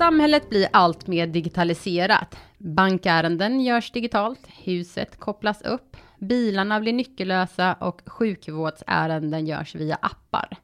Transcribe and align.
Samhället 0.00 0.50
blir 0.50 0.68
allt 0.72 1.06
mer 1.06 1.26
digitaliserat. 1.26 2.36
Bankärenden 2.58 3.60
görs 3.60 3.90
digitalt, 3.90 4.40
huset 4.64 5.20
kopplas 5.20 5.62
upp, 5.62 5.96
bilarna 6.18 6.80
blir 6.80 6.92
nyckellösa 6.92 7.74
och 7.74 8.00
sjukvårdsärenden 8.06 9.46
görs 9.46 9.74
via 9.74 9.94
appar. 9.94 10.56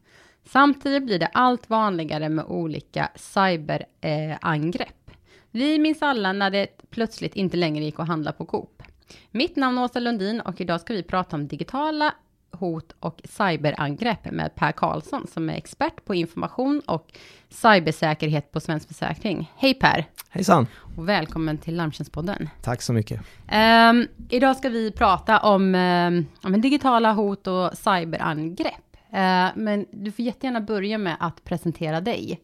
Samtidigt 0.47 1.05
blir 1.05 1.19
det 1.19 1.27
allt 1.27 1.71
vanligare 1.71 2.29
med 2.29 2.45
olika 2.45 3.09
cyberangrepp. 3.15 5.11
Eh, 5.11 5.17
Vi 5.51 5.79
minns 5.79 6.03
alla 6.03 6.33
när 6.33 6.51
det 6.51 6.91
plötsligt 6.91 7.37
inte 7.37 7.57
längre 7.57 7.85
gick 7.85 8.01
att 8.01 8.09
handla 8.09 8.33
på 8.33 8.45
Coop. 8.47 8.83
Mitt 9.31 9.57
namn 9.57 9.79
är 9.79 9.85
Åsa 9.85 10.01
Lundin 10.01 10.41
och 10.41 10.61
idag 10.61 10.81
ska 10.81 10.95
vi 10.95 11.03
prata 11.03 11.37
om 11.37 11.49
digitala 11.49 12.15
hot 12.51 12.95
och 13.01 13.21
cyberangrepp 13.25 14.31
med 14.31 14.55
Per 14.55 14.73
Karlsson 14.73 15.27
som 15.27 15.51
är 15.51 15.55
expert 15.55 16.05
på 16.05 16.15
information 16.15 16.83
och 16.87 17.19
cybersäkerhet 17.49 18.53
på 18.53 18.61
Svensk 18.61 18.89
Försäkring. 18.89 19.53
Hej 19.57 19.75
Per! 19.75 20.05
Hejsan! 20.31 20.67
Och 20.97 21.09
välkommen 21.09 21.59
till 21.59 21.77
Larmtjänstpodden. 21.77 22.49
Tack 22.63 22.83
så 22.83 22.93
mycket. 22.93 23.21
Um, 23.53 24.09
idag 24.29 24.57
ska 24.57 24.69
vi 24.69 24.93
prata 24.93 25.39
om, 25.39 25.75
um, 25.75 26.27
om 26.43 26.61
digitala 26.61 27.13
hot 27.13 27.47
och 27.47 27.71
cyberangrepp. 27.79 28.97
Uh, 29.13 29.49
men 29.55 29.87
du 29.91 30.13
får 30.13 30.25
jättegärna 30.25 30.61
börja 30.61 30.99
med 30.99 31.17
att 31.21 31.45
presentera 31.45 32.01
dig. 32.01 32.41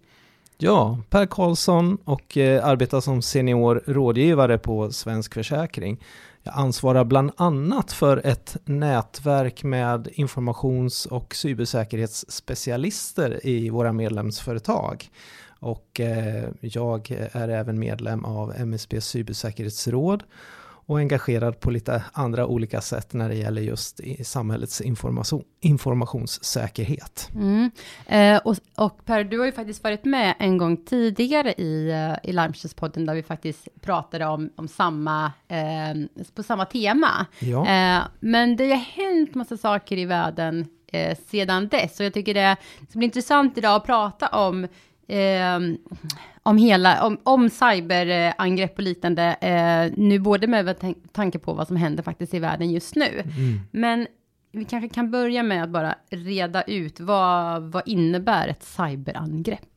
Ja, 0.64 0.98
Per 1.10 1.26
Karlsson 1.26 1.98
och 2.04 2.36
eh, 2.36 2.66
arbetar 2.66 3.00
som 3.00 3.22
senior 3.22 3.82
rådgivare 3.86 4.58
på 4.58 4.92
Svensk 4.92 5.34
Försäkring. 5.34 6.00
Jag 6.42 6.54
ansvarar 6.56 7.04
bland 7.04 7.30
annat 7.36 7.92
för 7.92 8.26
ett 8.26 8.56
nätverk 8.64 9.62
med 9.62 10.08
informations 10.12 11.06
och 11.06 11.34
cybersäkerhetsspecialister 11.34 13.46
i 13.46 13.70
våra 13.70 13.92
medlemsföretag. 13.92 15.10
Och 15.60 16.00
eh, 16.00 16.48
jag 16.60 17.10
är 17.32 17.48
även 17.48 17.78
medlem 17.78 18.24
av 18.24 18.54
MSB 18.56 19.00
cybersäkerhetsråd 19.00 20.22
och 20.86 20.98
engagerad 20.98 21.60
på 21.60 21.70
lite 21.70 22.04
andra 22.12 22.46
olika 22.46 22.80
sätt 22.80 23.12
när 23.12 23.28
det 23.28 23.34
gäller 23.34 23.62
just 23.62 24.00
i 24.00 24.24
samhällets 24.24 24.80
information, 24.80 25.44
informationssäkerhet. 25.60 27.30
Mm. 27.34 27.70
Eh, 28.06 28.40
och, 28.44 28.56
och, 28.76 29.04
Per, 29.04 29.24
du 29.24 29.38
har 29.38 29.46
ju 29.46 29.52
faktiskt 29.52 29.84
varit 29.84 30.04
med 30.04 30.34
en 30.38 30.58
gång 30.58 30.76
tidigare 30.76 31.52
i, 31.52 31.92
uh, 31.92 32.30
i 32.30 32.32
Larmtjänstpodden 32.32 33.06
där 33.06 33.14
vi 33.14 33.22
faktiskt 33.22 33.68
pratade 33.80 34.26
om, 34.26 34.50
om 34.56 34.68
samma, 34.68 35.32
eh, 35.48 36.24
på 36.34 36.42
samma 36.42 36.64
tema. 36.64 37.26
Ja. 37.38 37.60
Eh, 37.60 38.02
men 38.20 38.56
det 38.56 38.70
har 38.70 38.76
hänt 38.76 39.34
massa 39.34 39.56
saker 39.56 39.98
i 39.98 40.04
världen 40.04 40.66
eh, 40.92 41.16
sedan 41.26 41.68
dess, 41.68 42.00
och 42.00 42.06
jag 42.06 42.14
tycker 42.14 42.34
det, 42.34 42.56
det 42.80 42.98
blir 42.98 43.04
intressant 43.04 43.58
idag 43.58 43.76
att 43.76 43.86
prata 43.86 44.28
om 44.28 44.66
eh, 45.08 45.60
om 46.42 46.56
hela, 46.56 47.06
om, 47.06 47.18
om 47.22 47.50
cyberangrepp 47.50 48.76
och 48.76 48.82
liknande, 48.82 49.36
eh, 49.40 49.98
nu 49.98 50.18
både 50.18 50.46
med 50.46 50.76
tanke 51.12 51.38
på 51.38 51.52
vad 51.52 51.68
som 51.68 51.76
händer 51.76 52.02
faktiskt 52.02 52.34
i 52.34 52.38
världen 52.38 52.70
just 52.70 52.94
nu. 52.94 53.20
Mm. 53.20 53.60
Men 53.70 54.06
vi 54.52 54.64
kanske 54.64 54.88
kan 54.88 55.10
börja 55.10 55.42
med 55.42 55.62
att 55.62 55.70
bara 55.70 55.94
reda 56.10 56.62
ut 56.62 57.00
vad, 57.00 57.62
vad 57.62 57.82
innebär 57.86 58.48
ett 58.48 58.62
cyberangrepp? 58.62 59.71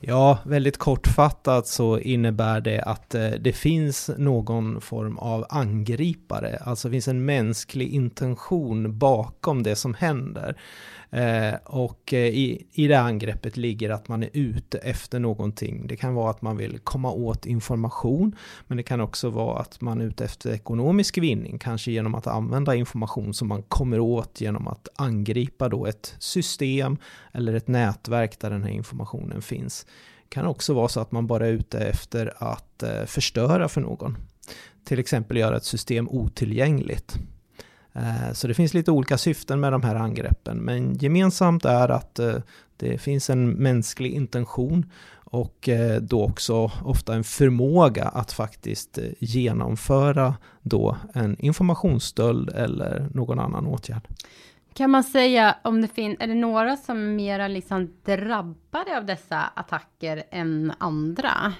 Ja, 0.00 0.38
väldigt 0.44 0.76
kortfattat 0.76 1.66
så 1.66 1.98
innebär 1.98 2.60
det 2.60 2.80
att 2.82 3.14
eh, 3.14 3.30
det 3.30 3.52
finns 3.52 4.10
någon 4.18 4.80
form 4.80 5.18
av 5.18 5.46
angripare, 5.48 6.56
alltså 6.56 6.90
finns 6.90 7.08
en 7.08 7.24
mänsklig 7.24 7.88
intention 7.88 8.98
bakom 8.98 9.62
det 9.62 9.76
som 9.76 9.94
händer. 9.94 10.56
Eh, 11.10 11.54
och 11.64 12.12
eh, 12.12 12.26
i, 12.26 12.66
i 12.72 12.86
det 12.86 13.00
angreppet 13.00 13.56
ligger 13.56 13.90
att 13.90 14.08
man 14.08 14.22
är 14.22 14.30
ute 14.32 14.78
efter 14.78 15.18
någonting. 15.18 15.86
Det 15.86 15.96
kan 15.96 16.14
vara 16.14 16.30
att 16.30 16.42
man 16.42 16.56
vill 16.56 16.78
komma 16.78 17.10
åt 17.10 17.46
information, 17.46 18.36
men 18.66 18.76
det 18.76 18.82
kan 18.82 19.00
också 19.00 19.30
vara 19.30 19.60
att 19.60 19.80
man 19.80 20.00
är 20.00 20.04
ute 20.04 20.24
efter 20.24 20.50
ekonomisk 20.50 21.18
vinning, 21.18 21.58
kanske 21.58 21.90
genom 21.90 22.14
att 22.14 22.26
använda 22.26 22.74
information 22.74 23.34
som 23.34 23.48
man 23.48 23.62
kommer 23.62 24.00
åt 24.00 24.40
genom 24.40 24.68
att 24.68 24.88
angripa 24.96 25.68
då 25.68 25.86
ett 25.86 26.14
system 26.18 26.96
eller 27.32 27.54
ett 27.54 27.68
nätverk 27.68 28.38
där 28.40 28.50
den 28.50 28.62
här 28.62 28.70
informationen 28.70 29.42
finns. 29.42 29.85
Det 30.28 30.34
kan 30.34 30.46
också 30.46 30.74
vara 30.74 30.88
så 30.88 31.00
att 31.00 31.12
man 31.12 31.26
bara 31.26 31.46
är 31.46 31.52
ute 31.52 31.78
efter 31.78 32.32
att 32.36 32.82
eh, 32.82 33.04
förstöra 33.04 33.68
för 33.68 33.80
någon. 33.80 34.16
Till 34.84 34.98
exempel 34.98 35.36
göra 35.36 35.56
ett 35.56 35.64
system 35.64 36.08
otillgängligt. 36.08 37.16
Eh, 37.92 38.32
så 38.32 38.48
det 38.48 38.54
finns 38.54 38.74
lite 38.74 38.90
olika 38.90 39.18
syften 39.18 39.60
med 39.60 39.72
de 39.72 39.82
här 39.82 39.94
angreppen, 39.94 40.58
men 40.58 40.94
gemensamt 40.94 41.64
är 41.64 41.88
att 41.88 42.18
eh, 42.18 42.34
det 42.76 42.98
finns 42.98 43.30
en 43.30 43.50
mänsklig 43.50 44.12
intention 44.12 44.90
och 45.28 45.68
då 46.00 46.24
också 46.24 46.72
ofta 46.84 47.14
en 47.14 47.24
förmåga 47.24 48.04
att 48.04 48.32
faktiskt 48.32 48.98
genomföra 49.18 50.34
då 50.62 50.96
en 51.14 51.36
informationsstöld 51.38 52.50
eller 52.50 53.08
någon 53.14 53.38
annan 53.38 53.66
åtgärd. 53.66 54.08
Kan 54.76 54.90
man 54.90 55.04
säga 55.04 55.56
om 55.62 55.82
det 55.82 55.88
finns, 55.88 56.16
är 56.20 56.26
det 56.26 56.34
några 56.34 56.76
som 56.76 56.96
är 56.96 57.14
mera 57.14 57.48
liksom 57.48 57.90
drabbade 58.04 58.96
av 58.96 59.06
dessa 59.06 59.40
attacker 59.54 60.22
än 60.30 60.72
andra? 60.78 61.52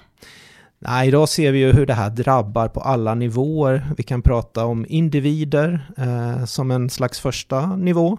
Nej, 0.79 1.07
idag 1.07 1.29
ser 1.29 1.51
vi 1.51 1.59
ju 1.59 1.71
hur 1.71 1.85
det 1.85 1.93
här 1.93 2.09
drabbar 2.09 2.67
på 2.67 2.79
alla 2.79 3.15
nivåer. 3.15 3.85
Vi 3.97 4.03
kan 4.03 4.21
prata 4.21 4.65
om 4.65 4.85
individer 4.89 5.91
eh, 5.97 6.45
som 6.45 6.71
en 6.71 6.89
slags 6.89 7.19
första 7.19 7.75
nivå, 7.75 8.17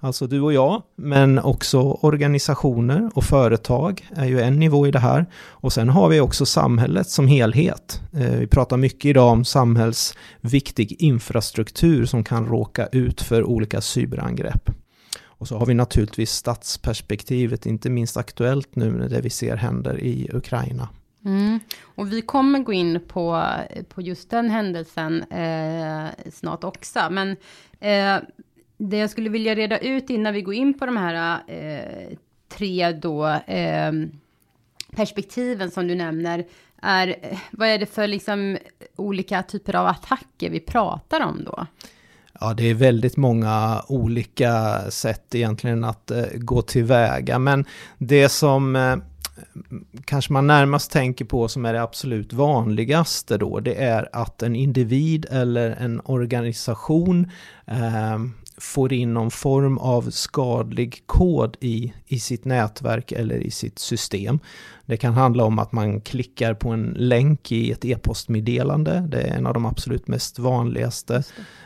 alltså 0.00 0.26
du 0.26 0.40
och 0.40 0.52
jag, 0.52 0.82
men 0.96 1.38
också 1.38 1.80
organisationer 1.80 3.10
och 3.14 3.24
företag 3.24 4.08
är 4.16 4.26
ju 4.26 4.40
en 4.40 4.58
nivå 4.58 4.86
i 4.86 4.90
det 4.90 4.98
här. 4.98 5.26
Och 5.48 5.72
sen 5.72 5.88
har 5.88 6.08
vi 6.08 6.20
också 6.20 6.46
samhället 6.46 7.08
som 7.08 7.28
helhet. 7.28 8.00
Eh, 8.12 8.38
vi 8.38 8.46
pratar 8.46 8.76
mycket 8.76 9.04
idag 9.04 9.32
om 9.32 9.44
samhällsviktig 9.44 10.96
infrastruktur 11.02 12.06
som 12.06 12.24
kan 12.24 12.46
råka 12.46 12.86
ut 12.86 13.20
för 13.20 13.44
olika 13.44 13.80
cyberangrepp. 13.80 14.70
Och 15.22 15.48
så 15.48 15.58
har 15.58 15.66
vi 15.66 15.74
naturligtvis 15.74 16.30
statsperspektivet, 16.30 17.66
inte 17.66 17.90
minst 17.90 18.16
aktuellt 18.16 18.76
nu 18.76 18.90
när 18.90 19.08
det 19.08 19.20
vi 19.20 19.30
ser 19.30 19.56
händer 19.56 20.00
i 20.00 20.30
Ukraina. 20.32 20.88
Mm. 21.24 21.60
Och 21.82 22.12
vi 22.12 22.22
kommer 22.22 22.58
gå 22.58 22.72
in 22.72 23.00
på, 23.08 23.44
på 23.88 24.02
just 24.02 24.30
den 24.30 24.50
händelsen 24.50 25.22
eh, 25.22 26.30
snart 26.32 26.64
också. 26.64 27.00
Men 27.10 27.36
eh, 27.80 28.22
det 28.80 28.96
jag 28.96 29.10
skulle 29.10 29.30
vilja 29.30 29.54
reda 29.54 29.78
ut 29.78 30.10
innan 30.10 30.34
vi 30.34 30.42
går 30.42 30.54
in 30.54 30.78
på 30.78 30.86
de 30.86 30.96
här 30.96 31.40
eh, 31.46 32.16
tre 32.48 32.92
då, 32.92 33.26
eh, 33.28 33.92
perspektiven 34.96 35.70
som 35.70 35.88
du 35.88 35.94
nämner, 35.94 36.44
är 36.82 37.16
vad 37.50 37.68
är 37.68 37.78
det 37.78 37.86
för 37.86 38.06
liksom 38.06 38.58
olika 38.96 39.42
typer 39.42 39.76
av 39.76 39.86
attacker 39.86 40.50
vi 40.50 40.60
pratar 40.60 41.20
om 41.20 41.44
då? 41.44 41.66
Ja, 42.40 42.54
det 42.54 42.70
är 42.70 42.74
väldigt 42.74 43.16
många 43.16 43.82
olika 43.88 44.80
sätt 44.90 45.34
egentligen 45.34 45.84
att 45.84 46.10
eh, 46.10 46.24
gå 46.34 46.62
tillväga, 46.62 47.38
men 47.38 47.64
det 47.98 48.28
som 48.28 48.76
eh, 48.76 48.96
kanske 50.04 50.32
man 50.32 50.46
närmast 50.46 50.90
tänker 50.90 51.24
på 51.24 51.48
som 51.48 51.64
är 51.64 51.72
det 51.72 51.82
absolut 51.82 52.32
vanligaste 52.32 53.38
då, 53.38 53.60
det 53.60 53.74
är 53.74 54.08
att 54.12 54.42
en 54.42 54.56
individ 54.56 55.26
eller 55.30 55.70
en 55.70 56.00
organisation 56.04 57.30
eh, 57.66 58.18
får 58.60 58.92
in 58.92 59.14
någon 59.14 59.30
form 59.30 59.78
av 59.78 60.10
skadlig 60.10 61.02
kod 61.06 61.56
i, 61.60 61.92
i 62.06 62.18
sitt 62.18 62.44
nätverk 62.44 63.12
eller 63.12 63.36
i 63.36 63.50
sitt 63.50 63.78
system. 63.78 64.40
Det 64.86 64.96
kan 64.96 65.14
handla 65.14 65.44
om 65.44 65.58
att 65.58 65.72
man 65.72 66.00
klickar 66.00 66.54
på 66.54 66.68
en 66.68 66.94
länk 66.96 67.52
i 67.52 67.72
ett 67.72 67.84
e-postmeddelande. 67.84 69.06
Det 69.08 69.20
är 69.20 69.36
en 69.36 69.46
av 69.46 69.54
de 69.54 69.66
absolut 69.66 70.08
mest 70.08 70.38
vanligaste 70.38 71.22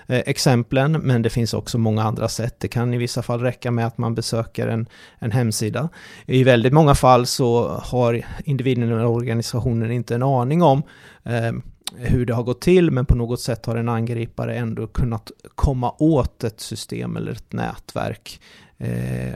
eh, 0.07 0.23
exemplen, 0.27 0.93
men 0.93 1.23
det 1.23 1.31
finns 1.31 1.55
också 1.55 1.79
många 1.79 2.03
andra 2.03 2.29
sätt. 2.29 2.61
Det 2.61 2.69
kan 2.69 2.95
i 2.95 2.99
vissa 2.99 3.23
fall 3.23 3.41
räcka 3.41 3.71
med 3.71 3.87
att 3.87 3.99
man 3.99 4.15
besöker 4.15 4.69
en, 4.69 4.87
en 5.19 5.33
hemsida. 5.33 5.89
I 6.27 6.45
väldigt 6.45 6.73
många 6.73 6.95
fall 6.95 7.27
så 7.27 7.69
har 7.69 8.23
individen 8.45 8.85
eller 8.85 9.07
organisationen 9.07 9.91
inte 9.91 10.15
en 10.15 10.23
aning 10.23 10.63
om 10.63 10.83
eh, 11.25 11.53
hur 11.97 12.27
det 12.27 12.35
har 12.35 12.43
gått 12.43 12.61
till, 12.61 12.91
men 12.91 13.07
på 13.07 13.15
något 13.15 13.41
sätt 13.41 13.67
har 13.67 13.77
en 13.77 13.89
angripare 13.89 14.55
ändå 14.55 14.87
kunnat 14.87 15.31
komma 15.55 15.95
åt 15.99 16.45
ett 16.45 16.61
system 16.61 17.17
eller 17.17 17.33
ett 17.33 17.53
nätverk 17.53 18.41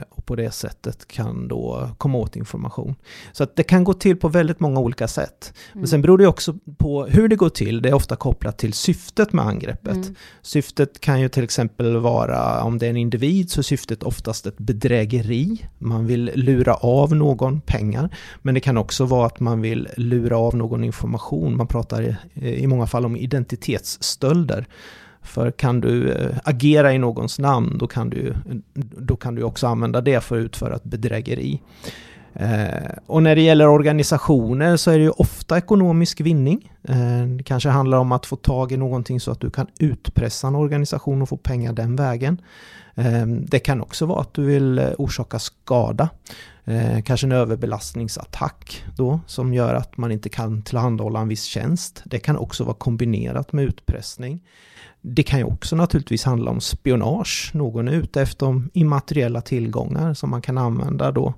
och 0.09 0.25
på 0.25 0.35
det 0.35 0.51
sättet 0.51 1.07
kan 1.07 1.47
då 1.47 1.89
komma 1.97 2.17
åt 2.17 2.35
information. 2.35 2.95
Så 3.31 3.43
att 3.43 3.55
det 3.55 3.63
kan 3.63 3.83
gå 3.83 3.93
till 3.93 4.17
på 4.17 4.27
väldigt 4.27 4.59
många 4.59 4.79
olika 4.79 5.07
sätt. 5.07 5.53
Mm. 5.71 5.79
Men 5.79 5.87
sen 5.87 6.01
beror 6.01 6.17
det 6.17 6.27
också 6.27 6.55
på 6.77 7.05
hur 7.05 7.27
det 7.27 7.35
går 7.35 7.49
till. 7.49 7.81
Det 7.81 7.89
är 7.89 7.93
ofta 7.93 8.15
kopplat 8.15 8.57
till 8.57 8.73
syftet 8.73 9.33
med 9.33 9.45
angreppet. 9.45 9.95
Mm. 9.95 10.15
Syftet 10.41 10.99
kan 10.99 11.21
ju 11.21 11.29
till 11.29 11.43
exempel 11.43 11.97
vara, 11.97 12.63
om 12.63 12.77
det 12.77 12.85
är 12.85 12.89
en 12.89 12.97
individ, 12.97 13.51
så 13.51 13.61
är 13.61 13.63
syftet 13.63 14.03
oftast 14.03 14.45
ett 14.45 14.57
bedrägeri. 14.57 15.65
Man 15.77 16.07
vill 16.07 16.31
lura 16.35 16.73
av 16.73 17.15
någon 17.15 17.61
pengar. 17.61 18.09
Men 18.41 18.53
det 18.53 18.59
kan 18.59 18.77
också 18.77 19.05
vara 19.05 19.25
att 19.25 19.39
man 19.39 19.61
vill 19.61 19.87
lura 19.97 20.37
av 20.37 20.55
någon 20.55 20.83
information. 20.83 21.57
Man 21.57 21.67
pratar 21.67 22.01
i, 22.01 22.15
i 22.63 22.67
många 22.67 22.87
fall 22.87 23.05
om 23.05 23.15
identitetsstölder. 23.15 24.65
För 25.29 25.51
kan 25.51 25.81
du 25.81 26.11
eh, 26.11 26.37
agera 26.43 26.93
i 26.93 26.97
någons 26.97 27.39
namn, 27.39 27.77
då 27.77 27.87
kan 27.87 28.09
du, 28.09 28.33
då 28.97 29.15
kan 29.15 29.35
du 29.35 29.43
också 29.43 29.67
använda 29.67 30.01
det 30.01 30.23
för 30.23 30.37
att 30.37 30.43
utföra 30.43 30.75
ett 30.75 30.83
bedrägeri. 30.83 31.61
Eh, 32.33 32.91
och 33.05 33.23
när 33.23 33.35
det 33.35 33.41
gäller 33.41 33.67
organisationer 33.67 34.77
så 34.77 34.91
är 34.91 34.97
det 34.97 35.03
ju 35.03 35.09
ofta 35.09 35.57
ekonomisk 35.57 36.21
vinning. 36.21 36.71
Eh, 36.83 37.25
det 37.37 37.43
kanske 37.43 37.69
handlar 37.69 37.97
om 37.97 38.11
att 38.11 38.25
få 38.25 38.35
tag 38.35 38.71
i 38.71 38.77
någonting 38.77 39.19
så 39.19 39.31
att 39.31 39.39
du 39.39 39.49
kan 39.49 39.67
utpressa 39.79 40.47
en 40.47 40.55
organisation 40.55 41.21
och 41.21 41.29
få 41.29 41.37
pengar 41.37 41.73
den 41.73 41.95
vägen. 41.95 42.41
Eh, 42.95 43.25
det 43.27 43.59
kan 43.59 43.81
också 43.81 44.05
vara 44.05 44.21
att 44.21 44.33
du 44.33 44.45
vill 44.45 44.79
eh, 44.79 44.89
orsaka 44.97 45.39
skada. 45.39 46.09
Eh, 46.65 47.01
kanske 47.01 47.27
en 47.27 47.31
överbelastningsattack 47.31 48.83
då 48.95 49.19
som 49.25 49.53
gör 49.53 49.73
att 49.73 49.97
man 49.97 50.11
inte 50.11 50.29
kan 50.29 50.61
tillhandahålla 50.61 51.19
en 51.19 51.27
viss 51.27 51.43
tjänst. 51.43 52.01
Det 52.05 52.19
kan 52.19 52.37
också 52.37 52.63
vara 52.63 52.75
kombinerat 52.75 53.53
med 53.53 53.65
utpressning. 53.65 54.41
Det 55.01 55.23
kan 55.23 55.39
ju 55.39 55.45
också 55.45 55.75
naturligtvis 55.75 56.23
handla 56.23 56.51
om 56.51 56.61
spionage. 56.61 57.51
Någon 57.53 57.87
är 57.87 57.91
ute 57.91 58.21
efter 58.21 58.63
immateriella 58.73 59.41
tillgångar 59.41 60.13
som 60.13 60.29
man 60.29 60.41
kan 60.41 60.57
använda 60.57 61.11
då 61.11 61.33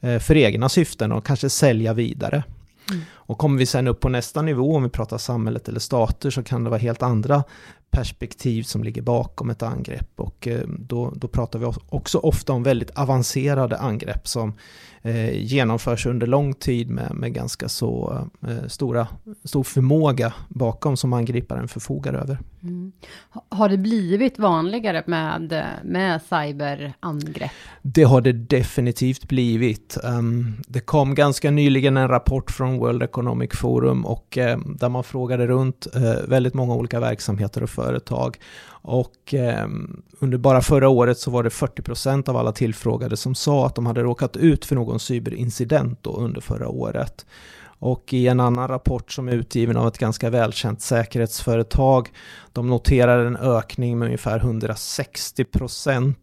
eh, 0.00 0.18
för 0.18 0.36
egna 0.36 0.68
syften 0.68 1.12
och 1.12 1.26
kanske 1.26 1.50
sälja 1.50 1.92
vidare. 1.92 2.44
Mm. 2.90 3.02
Och 3.12 3.38
kommer 3.38 3.58
vi 3.58 3.66
sen 3.66 3.88
upp 3.88 4.00
på 4.00 4.08
nästa 4.08 4.42
nivå, 4.42 4.76
om 4.76 4.82
vi 4.82 4.88
pratar 4.88 5.18
samhället 5.18 5.68
eller 5.68 5.80
stater, 5.80 6.30
så 6.30 6.42
kan 6.42 6.64
det 6.64 6.70
vara 6.70 6.80
helt 6.80 7.02
andra 7.02 7.44
perspektiv 7.90 8.62
som 8.62 8.84
ligger 8.84 9.02
bakom 9.02 9.50
ett 9.50 9.62
angrepp. 9.62 10.10
Och 10.16 10.48
eh, 10.48 10.68
då, 10.78 11.12
då 11.16 11.28
pratar 11.28 11.58
vi 11.58 11.66
också 11.88 12.18
ofta 12.18 12.52
om 12.52 12.62
väldigt 12.62 12.90
avancerade 12.90 13.78
angrepp 13.78 14.28
som 14.28 14.54
eh, 15.02 15.44
genomförs 15.44 16.06
under 16.06 16.26
lång 16.26 16.54
tid 16.54 16.90
med, 16.90 17.14
med 17.14 17.34
ganska 17.34 17.68
så 17.68 18.20
eh, 18.48 18.66
stora, 18.68 19.08
stor 19.44 19.64
förmåga 19.64 20.32
bakom 20.48 20.96
som 20.96 21.12
angriparen 21.12 21.68
förfogar 21.68 22.14
över. 22.14 22.38
Mm. 22.62 22.92
Har 23.48 23.68
det 23.68 23.78
blivit 23.78 24.38
vanligare 24.38 25.02
med, 25.06 25.66
med 25.84 26.20
cyberangrepp? 26.22 27.50
Det 27.82 28.02
har 28.02 28.20
det 28.20 28.32
definitivt 28.32 29.28
blivit. 29.28 29.98
Um, 30.04 30.56
det 30.68 30.80
kom 30.80 31.14
ganska 31.14 31.50
nyligen 31.50 31.96
en 31.96 32.08
rapport 32.08 32.50
från 32.50 32.78
World 32.78 33.02
Economic 33.02 33.50
Forum 33.52 34.06
och 34.06 34.38
um, 34.40 34.76
där 34.80 34.88
man 34.88 35.04
frågade 35.04 35.46
runt 35.46 35.86
uh, 35.96 36.28
väldigt 36.28 36.54
många 36.54 36.74
olika 36.74 37.00
verksamheter 37.00 37.62
och 37.62 37.70
företag. 37.76 38.38
Och 38.68 39.34
eh, 39.34 39.68
under 40.20 40.38
bara 40.38 40.60
förra 40.60 40.88
året 40.88 41.18
så 41.18 41.30
var 41.30 41.42
det 41.42 41.48
40% 41.48 42.28
av 42.28 42.36
alla 42.36 42.52
tillfrågade 42.52 43.16
som 43.16 43.34
sa 43.34 43.66
att 43.66 43.74
de 43.74 43.86
hade 43.86 44.02
råkat 44.02 44.36
ut 44.36 44.64
för 44.64 44.74
någon 44.74 45.00
cyberincident 45.00 45.98
då 46.02 46.16
under 46.16 46.40
förra 46.40 46.68
året. 46.68 47.26
Och 47.78 48.12
i 48.12 48.28
en 48.28 48.40
annan 48.40 48.68
rapport 48.68 49.12
som 49.12 49.28
är 49.28 49.32
utgiven 49.32 49.76
av 49.76 49.88
ett 49.88 49.98
ganska 49.98 50.30
välkänt 50.30 50.82
säkerhetsföretag, 50.82 52.08
de 52.52 52.68
noterar 52.68 53.24
en 53.24 53.36
ökning 53.36 53.98
med 53.98 54.06
ungefär 54.06 54.38
160 54.38 55.44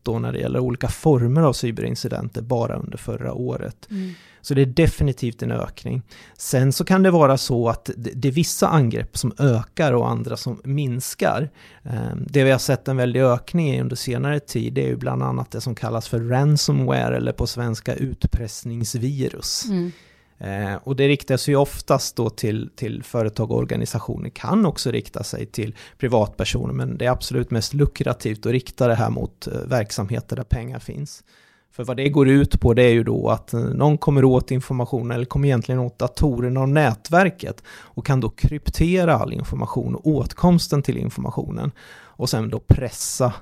då 0.04 0.20
när 0.20 0.32
det 0.32 0.40
gäller 0.40 0.60
olika 0.60 0.88
former 0.88 1.42
av 1.42 1.54
cyberincidenter 1.54 2.42
bara 2.42 2.76
under 2.76 2.98
förra 2.98 3.34
året. 3.34 3.88
Mm. 3.92 4.14
Så 4.44 4.54
det 4.54 4.62
är 4.62 4.66
definitivt 4.66 5.44
en 5.44 5.52
ökning. 5.52 6.02
Sen 6.38 6.74
så 6.74 6.86
kan 6.86 7.04
det 7.04 7.12
vara 7.12 7.38
så 7.38 7.70
att 7.70 7.90
det 7.96 8.28
är 8.28 8.32
vissa 8.32 8.68
angrepp 8.68 9.18
som 9.18 9.34
ökar 9.40 9.94
och 9.94 10.10
andra 10.10 10.38
som 10.38 10.62
minskar. 10.64 11.50
Ehm, 11.84 12.26
det 12.30 12.44
vi 12.44 12.52
har 12.52 12.60
sett 12.60 12.88
en 12.88 12.98
väldig 12.98 13.22
ökning 13.22 13.70
i 13.70 13.82
under 13.82 13.96
senare 13.96 14.40
tid 14.40 14.74
det 14.74 14.84
är 14.84 14.88
ju 14.88 14.96
bland 14.96 15.24
annat 15.24 15.52
det 15.52 15.62
som 15.62 15.76
kallas 15.76 16.08
för 16.08 16.20
ransomware 16.20 17.18
eller 17.18 17.32
på 17.32 17.48
svenska 17.48 17.96
utpressningsvirus. 17.96 19.66
Mm. 19.70 19.92
Eh, 20.38 20.76
och 20.84 20.96
det 20.96 21.08
riktar 21.08 21.38
sig 21.38 21.56
oftast 21.56 22.16
då 22.16 22.30
till, 22.30 22.70
till 22.76 23.04
företag 23.04 23.52
och 23.52 23.58
organisationer, 23.58 24.30
kan 24.30 24.66
också 24.66 24.92
rikta 24.92 25.24
sig 25.24 25.46
till 25.46 25.76
privatpersoner, 25.98 26.74
men 26.74 26.98
det 26.98 27.06
är 27.06 27.12
absolut 27.12 27.52
mest 27.52 27.74
lukrativt 27.74 28.46
att 28.46 28.52
rikta 28.52 28.88
det 28.88 28.96
här 28.96 29.10
mot 29.10 29.48
eh, 29.48 29.54
verksamheter 29.54 30.36
där 30.36 30.44
pengar 30.44 30.80
finns. 30.80 31.24
För 31.74 31.84
vad 31.84 31.98
det 31.98 32.10
går 32.10 32.30
ut 32.30 32.60
på 32.60 32.74
det 32.74 32.84
är 32.84 32.94
ju 32.94 33.04
då 33.04 33.30
att 33.30 33.54
någon 33.54 33.98
kommer 33.98 34.26
åt 34.26 34.52
informationen 34.52 35.12
eller 35.12 35.26
kommer 35.26 35.48
egentligen 35.48 35.80
åt 35.80 36.00
datorerna 36.00 36.62
och 36.62 36.70
nätverket 36.70 37.64
och 37.68 38.06
kan 38.06 38.20
då 38.20 38.30
kryptera 38.30 39.16
all 39.16 39.34
information 39.34 39.96
och 39.96 40.08
åtkomsten 40.08 40.84
till 40.84 40.98
informationen 40.98 41.72
och 41.96 42.30
sen 42.30 42.50
då 42.50 42.60
pressa 42.60 43.34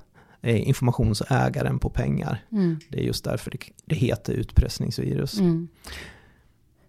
eh, 0.42 0.68
informationsägaren 0.68 1.80
på 1.80 1.90
pengar. 1.90 2.46
Mm. 2.52 2.80
Det 2.90 3.00
är 3.00 3.04
just 3.04 3.24
därför 3.24 3.52
det, 3.52 3.58
det 3.86 3.96
heter 3.96 4.34
utpressningsvirus. 4.34 5.40
Mm. 5.40 5.68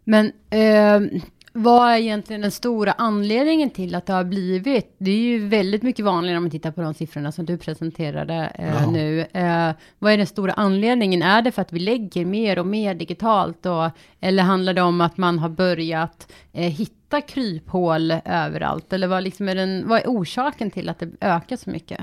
Men 0.05 0.33
eh, 0.51 1.21
vad 1.55 1.91
är 1.91 1.97
egentligen 1.97 2.43
den 2.43 2.51
stora 2.51 2.93
anledningen 2.93 3.71
till 3.71 3.95
att 3.95 4.07
det 4.07 4.13
har 4.13 4.25
blivit? 4.25 4.95
Det 4.99 5.11
är 5.11 5.17
ju 5.17 5.49
väldigt 5.49 5.83
mycket 5.83 6.05
vanligare 6.05 6.37
om 6.37 6.43
man 6.45 6.51
tittar 6.51 6.71
på 6.71 6.81
de 6.81 6.95
siffrorna 6.95 7.33
som 7.33 7.47
du 7.47 7.59
presenterade 7.59 8.53
eh, 8.55 8.69
ja. 8.69 8.91
nu. 8.91 9.21
Eh, 9.21 9.71
vad 9.99 10.13
är 10.13 10.17
den 10.17 10.27
stora 10.27 10.53
anledningen? 10.53 11.23
Är 11.23 11.43
det 11.43 11.53
för 11.53 11.63
att 11.63 11.73
vi 11.73 11.79
lägger 11.79 12.25
mer 12.25 12.59
och 12.59 12.67
mer 12.67 12.95
digitalt? 12.95 13.67
Och, 13.67 13.91
eller 14.21 14.43
handlar 14.43 14.75
det 14.75 14.83
om 14.83 15.01
att 15.01 15.17
man 15.17 15.39
har 15.39 15.49
börjat 15.49 16.33
eh, 16.53 16.71
hitta 16.71 17.21
kryphål 17.21 18.15
överallt? 18.25 18.93
Eller 18.93 19.07
vad, 19.07 19.23
liksom 19.23 19.49
är 19.49 19.55
den, 19.55 19.89
vad 19.89 20.01
är 20.01 20.07
orsaken 20.07 20.71
till 20.71 20.89
att 20.89 20.99
det 20.99 21.11
ökar 21.21 21.57
så 21.57 21.71
mycket? 21.71 22.01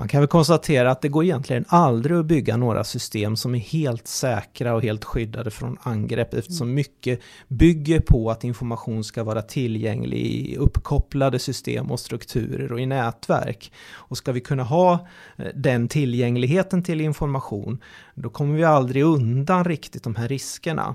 Man 0.00 0.08
kan 0.08 0.20
väl 0.20 0.28
konstatera 0.28 0.90
att 0.90 1.02
det 1.02 1.08
går 1.08 1.24
egentligen 1.24 1.64
aldrig 1.68 2.16
att 2.16 2.26
bygga 2.26 2.56
några 2.56 2.84
system 2.84 3.36
som 3.36 3.54
är 3.54 3.58
helt 3.58 4.06
säkra 4.06 4.74
och 4.74 4.82
helt 4.82 5.04
skyddade 5.04 5.50
från 5.50 5.76
angrepp 5.82 6.34
eftersom 6.34 6.66
mm. 6.66 6.74
mycket 6.74 7.20
bygger 7.48 8.00
på 8.00 8.30
att 8.30 8.44
information 8.44 9.04
ska 9.04 9.24
vara 9.24 9.42
tillgänglig 9.42 10.18
i 10.18 10.56
uppkopplade 10.56 11.38
system 11.38 11.90
och 11.90 12.00
strukturer 12.00 12.72
och 12.72 12.80
i 12.80 12.86
nätverk. 12.86 13.72
Och 13.92 14.16
ska 14.16 14.32
vi 14.32 14.40
kunna 14.40 14.62
ha 14.62 15.06
eh, 15.36 15.46
den 15.54 15.88
tillgängligheten 15.88 16.82
till 16.82 17.00
information 17.00 17.82
då 18.14 18.28
kommer 18.30 18.56
vi 18.56 18.64
aldrig 18.64 19.04
undan 19.04 19.64
riktigt 19.64 20.04
de 20.04 20.16
här 20.16 20.28
riskerna. 20.28 20.94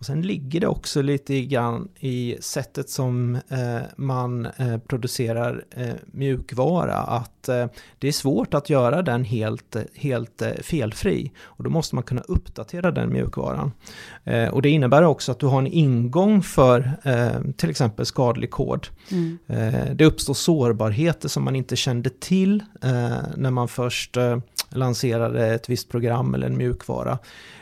Och 0.00 0.06
sen 0.06 0.22
ligger 0.22 0.60
det 0.60 0.66
också 0.66 1.02
lite 1.02 1.40
grann 1.40 1.88
i 1.98 2.36
sättet 2.40 2.90
som 2.90 3.34
eh, 3.34 3.80
man 3.96 4.46
eh, 4.46 4.78
producerar 4.78 5.64
eh, 5.70 5.94
mjukvara 6.06 6.96
att 6.96 7.48
eh, 7.48 7.66
det 7.98 8.08
är 8.08 8.12
svårt 8.12 8.54
att 8.54 8.70
göra 8.70 9.02
den 9.02 9.24
helt, 9.24 9.76
helt 9.94 10.42
eh, 10.42 10.52
felfri. 10.52 11.32
Och 11.42 11.64
då 11.64 11.70
måste 11.70 11.94
man 11.94 12.04
kunna 12.04 12.20
uppdatera 12.20 12.90
den 12.90 13.12
mjukvaran. 13.12 13.72
Eh, 14.24 14.48
och 14.48 14.62
det 14.62 14.68
innebär 14.68 15.02
också 15.02 15.32
att 15.32 15.38
du 15.38 15.46
har 15.46 15.58
en 15.58 15.66
ingång 15.66 16.42
för 16.42 16.90
till 17.56 17.70
exempel 17.70 18.06
skadlig 18.06 18.50
kod. 18.50 18.86
Mm. 19.10 19.38
det 19.96 20.04
uppstår 20.04 20.34
sårbarheter 20.34 21.28
som 21.28 21.44
man 21.44 21.56
inte 21.56 21.76
kände 21.76 22.10
till 22.10 22.64
när 23.36 23.50
man 23.50 23.68
först 23.68 24.16
lanserade 24.68 25.46
ett 25.46 25.68
visst 25.68 25.88
program 25.88 26.34
eller 26.34 26.46
en 26.46 26.56
mjukvara. 26.56 27.18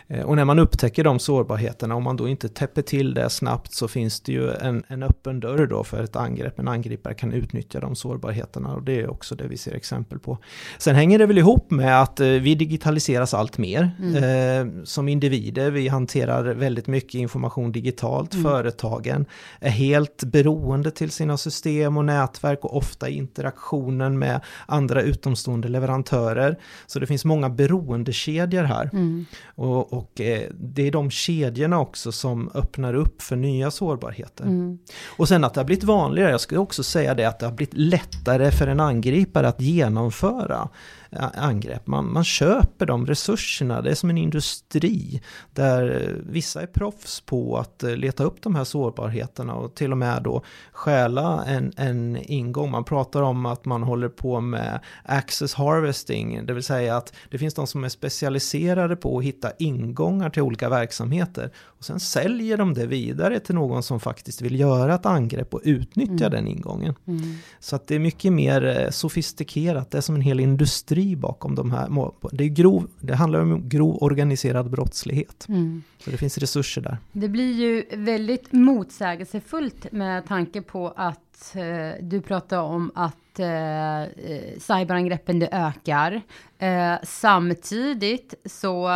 Eh, 0.09 0.25
och 0.25 0.37
när 0.37 0.45
man 0.45 0.59
upptäcker 0.59 1.05
de 1.05 1.19
sårbarheterna, 1.19 1.95
om 1.95 2.03
man 2.03 2.17
då 2.17 2.29
inte 2.29 2.49
täpper 2.49 2.83
till 2.83 3.15
det 3.15 3.31
snabbt 3.31 3.73
så 3.73 3.89
finns 3.89 4.21
det 4.21 4.33
ju 4.33 4.51
en, 4.51 4.83
en 4.89 5.03
öppen 5.03 5.41
dörr 5.41 5.67
då 5.67 5.85
för 5.85 6.05
ett 6.05 6.17
angrepp. 6.17 6.59
En 6.59 6.69
angripare 6.69 7.15
kan 7.15 7.33
utnyttja 7.33 7.81
de 7.81 7.97
sårbarheterna 7.97 8.75
och 8.75 8.83
det 8.83 9.01
är 9.01 9.11
också 9.11 9.35
det 9.35 9.49
vi 9.49 9.57
ser 9.57 9.75
exempel 9.75 10.19
på. 10.19 10.39
Sen 10.79 10.95
hänger 10.95 11.19
det 11.19 11.27
väl 11.27 11.39
ihop 11.39 11.71
med 11.71 12.03
att 12.03 12.21
eh, 12.21 12.27
vi 12.27 12.55
digitaliseras 12.55 13.35
allt 13.35 13.59
mer. 13.59 13.91
Mm. 13.99 14.79
Eh, 14.79 14.85
som 14.85 15.09
individer, 15.09 15.71
vi 15.71 15.89
hanterar 15.89 16.55
väldigt 16.55 16.87
mycket 16.87 17.15
information 17.15 17.73
digitalt. 17.73 18.35
Mm. 18.35 18.45
Företagen 18.45 19.27
är 19.61 19.71
helt 19.71 20.25
beroende 20.25 20.91
till 20.91 21.11
sina 21.11 21.37
system 21.37 21.97
och 21.97 22.05
nätverk 22.05 22.65
och 22.65 22.77
ofta 22.77 23.09
interaktionen 23.09 24.19
med 24.19 24.41
andra 24.67 25.03
utomstående 25.03 25.69
leverantörer. 25.69 26.59
Så 26.87 26.99
det 26.99 27.07
finns 27.07 27.25
många 27.25 27.49
beroendekedjor 27.49 28.63
här. 28.63 28.91
Mm. 28.93 29.27
Och, 29.55 29.93
och 29.93 29.98
eh, 30.21 30.51
det 30.55 30.87
är 30.87 30.91
de 30.91 31.11
kedjorna 31.11 31.81
också 31.81 32.13
som 32.13 32.51
öppnar 32.55 32.95
upp 32.95 33.23
för 33.23 33.37
nya 33.37 33.71
sårbarheter. 33.71 34.45
Mm. 34.45 34.79
Och 35.07 35.29
sen 35.29 35.45
att 35.45 35.55
det 35.55 35.61
har 35.61 35.65
blivit 35.65 35.85
vanligare, 35.85 36.31
jag 36.31 36.41
skulle 36.41 36.61
också 36.61 36.83
säga 36.83 37.15
det 37.15 37.25
att 37.25 37.39
det 37.39 37.47
har 37.47 37.53
blivit 37.53 37.75
lättare 37.75 38.51
för 38.51 38.67
en 38.67 38.81
angripare 38.81 39.49
att 39.49 39.61
genomföra 39.61 40.69
angrepp. 41.35 41.87
Man, 41.87 42.13
man 42.13 42.25
köper 42.25 42.87
de 42.87 43.07
resurserna, 43.07 43.83
det 43.83 43.91
är 43.91 43.95
som 43.95 44.11
en 44.11 44.19
industri 44.19 45.23
där 45.51 46.15
vissa 46.27 46.63
är 46.63 46.67
proffs 46.67 47.21
på 47.21 47.57
att 47.57 47.83
eh, 47.83 47.97
leta 47.97 48.25
upp 48.25 48.43
de 48.43 48.55
här 48.55 48.65
sårbarheterna 48.65 49.55
och 49.55 49.75
till 49.75 49.93
och 49.93 49.99
med 49.99 50.23
då 50.23 50.43
stjäla 50.73 51.45
en, 51.45 51.73
en 51.77 52.17
ingång. 52.17 52.71
Man 52.71 52.85
pratar 52.85 53.23
om 53.23 53.47
att 53.47 53.65
man 53.65 53.83
håller 53.83 54.09
på 54.09 54.41
med 54.41 54.81
access 55.05 55.55
harvesting, 55.55 56.47
det 56.47 56.53
vill 56.53 56.63
säga 56.63 56.97
att 56.97 57.13
det 57.31 57.39
finns 57.39 57.55
de 57.55 57.67
som 57.67 57.85
är 57.85 57.89
specialiserade 57.89 58.97
på 58.97 59.19
att 59.19 59.25
hitta 59.25 59.51
ingångar 59.59 59.88
till 60.31 60.43
olika 60.43 60.69
verksamheter 60.69 61.51
och 61.57 61.85
sen 61.85 62.01
säljer 62.01 62.57
de 62.57 62.75
det 62.75 62.87
vidare 62.87 63.41
till 63.41 63.55
någon 63.55 63.83
som 63.83 64.01
faktiskt 64.01 64.43
vill 64.43 64.61
göra 64.61 64.95
ett 64.95 65.07
angrepp 65.07 65.55
och 65.55 65.61
utnyttja 65.65 66.27
mm. 66.27 66.31
den 66.31 66.49
ingången. 66.49 66.95
Mm. 67.07 67.35
Så 67.61 67.77
att 67.77 67.87
det 67.87 67.95
är 67.95 67.99
mycket 67.99 68.33
mer 68.33 68.65
eh, 68.65 68.91
sofistikerat, 68.91 69.91
det 69.91 69.99
är 69.99 70.03
som 70.03 70.15
en 70.15 70.21
hel 70.21 70.41
industri 70.41 70.79
industri 70.79 71.17
bakom 71.17 71.55
de 71.55 71.71
här. 71.71 71.89
Det, 72.33 72.45
är 72.45 72.49
grov, 72.49 72.91
det 73.01 73.15
handlar 73.15 73.41
om 73.41 73.69
grov 73.69 74.03
organiserad 74.03 74.71
brottslighet. 74.71 75.47
Mm. 75.49 75.83
Så 75.99 76.11
det 76.11 76.17
finns 76.17 76.39
resurser 76.39 76.83
där. 76.83 76.99
Det 77.13 77.29
blir 77.29 77.53
ju 77.53 77.85
väldigt 77.97 78.53
motsägelsefullt 78.53 79.93
med 79.93 80.27
tanke 80.27 80.63
på 80.63 80.93
att 80.97 81.55
eh, 81.55 82.05
du 82.05 82.21
pratar 82.21 82.59
om 82.59 82.91
att 82.95 83.17
att 83.39 84.19
eh, 84.19 84.33
eh, 84.33 84.59
cyberangreppen 84.59 85.39
det 85.39 85.49
ökar. 85.53 86.23
Eh, 86.59 86.95
samtidigt 87.03 88.35
så 88.45 88.91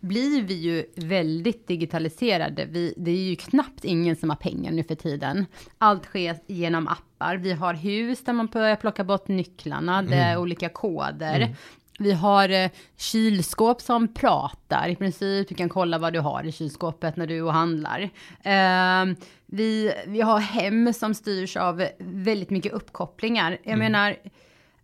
blir 0.00 0.42
vi 0.42 0.54
ju 0.54 0.84
väldigt 0.96 1.68
digitaliserade. 1.68 2.64
Vi, 2.64 2.94
det 2.96 3.10
är 3.10 3.28
ju 3.28 3.36
knappt 3.36 3.84
ingen 3.84 4.16
som 4.16 4.30
har 4.30 4.36
pengar 4.36 4.72
nu 4.72 4.82
för 4.82 4.94
tiden. 4.94 5.46
Allt 5.78 6.04
sker 6.04 6.36
genom 6.46 6.88
appar. 6.88 7.36
Vi 7.36 7.52
har 7.52 7.74
hus 7.74 8.24
där 8.24 8.32
man 8.32 8.46
börjar 8.46 8.76
plocka 8.76 9.04
bort 9.04 9.28
nycklarna, 9.28 10.02
det 10.02 10.16
är 10.16 10.30
mm. 10.30 10.42
olika 10.42 10.68
koder. 10.68 11.36
Mm. 11.40 11.54
Vi 11.98 12.12
har 12.12 12.48
eh, 12.48 12.70
kylskåp 12.96 13.80
som 13.80 14.14
pratar 14.14 14.88
i 14.88 14.96
princip. 14.96 15.48
Du 15.48 15.54
kan 15.54 15.68
kolla 15.68 15.98
vad 15.98 16.12
du 16.12 16.20
har 16.20 16.44
i 16.44 16.52
kylskåpet 16.52 17.16
när 17.16 17.26
du 17.26 17.48
handlar. 17.48 18.00
Eh, 18.42 19.16
vi, 19.46 19.94
vi 20.06 20.20
har 20.20 20.38
hem 20.38 20.92
som 20.92 21.14
styrs 21.14 21.56
av 21.56 21.88
väldigt 21.98 22.50
mycket 22.50 22.72
uppkopplingar. 22.72 23.58
Jag 23.62 23.72
mm. 23.72 23.78
menar, 23.78 24.16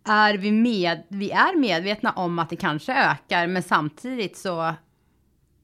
är 0.03 0.33
vi 0.33 0.51
med, 0.51 1.03
vi 1.07 1.31
är 1.31 1.59
medvetna 1.59 2.11
om 2.11 2.39
att 2.39 2.49
det 2.49 2.55
kanske 2.55 2.93
ökar, 2.93 3.47
men 3.47 3.63
samtidigt 3.63 4.37
så 4.37 4.73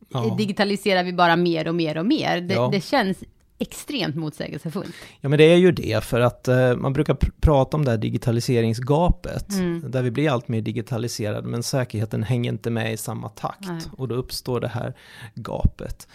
ja. 0.09 0.35
digitaliserar 0.37 1.03
vi 1.03 1.13
bara 1.13 1.35
mer 1.35 1.67
och 1.67 1.75
mer 1.75 1.97
och 1.97 2.05
mer. 2.05 2.41
Det, 2.41 2.53
ja. 2.53 2.69
det 2.71 2.81
känns 2.81 3.23
extremt 3.59 4.15
motsägelsefullt. 4.15 4.95
Ja 5.21 5.29
men 5.29 5.37
det 5.37 5.43
är 5.43 5.57
ju 5.57 5.71
det, 5.71 6.03
för 6.03 6.19
att 6.19 6.47
eh, 6.47 6.75
man 6.75 6.93
brukar 6.93 7.13
pr 7.13 7.29
prata 7.41 7.77
om 7.77 7.85
det 7.85 7.91
här 7.91 7.97
digitaliseringsgapet, 7.97 9.51
mm. 9.51 9.91
där 9.91 10.01
vi 10.01 10.11
blir 10.11 10.29
allt 10.31 10.47
mer 10.47 10.61
digitaliserade, 10.61 11.47
men 11.47 11.63
säkerheten 11.63 12.23
hänger 12.23 12.51
inte 12.51 12.69
med 12.69 12.93
i 12.93 12.97
samma 12.97 13.29
takt, 13.29 13.67
Nej. 13.67 13.81
och 13.97 14.07
då 14.07 14.15
uppstår 14.15 14.59
det 14.59 14.67
här 14.67 14.93
gapet. 15.35 16.07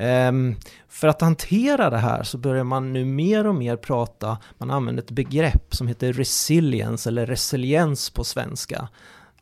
Um, 0.00 0.56
för 0.88 1.08
att 1.08 1.20
hantera 1.20 1.90
det 1.90 1.98
här 1.98 2.22
så 2.22 2.38
börjar 2.38 2.64
man 2.64 2.92
nu 2.92 3.04
mer 3.04 3.46
och 3.46 3.54
mer 3.54 3.76
prata, 3.76 4.38
man 4.58 4.70
använder 4.70 5.02
ett 5.02 5.10
begrepp 5.10 5.74
som 5.74 5.88
heter 5.88 6.12
resilience 6.12 7.08
eller 7.08 7.26
resiliens 7.26 8.10
på 8.10 8.24
svenska. 8.24 8.88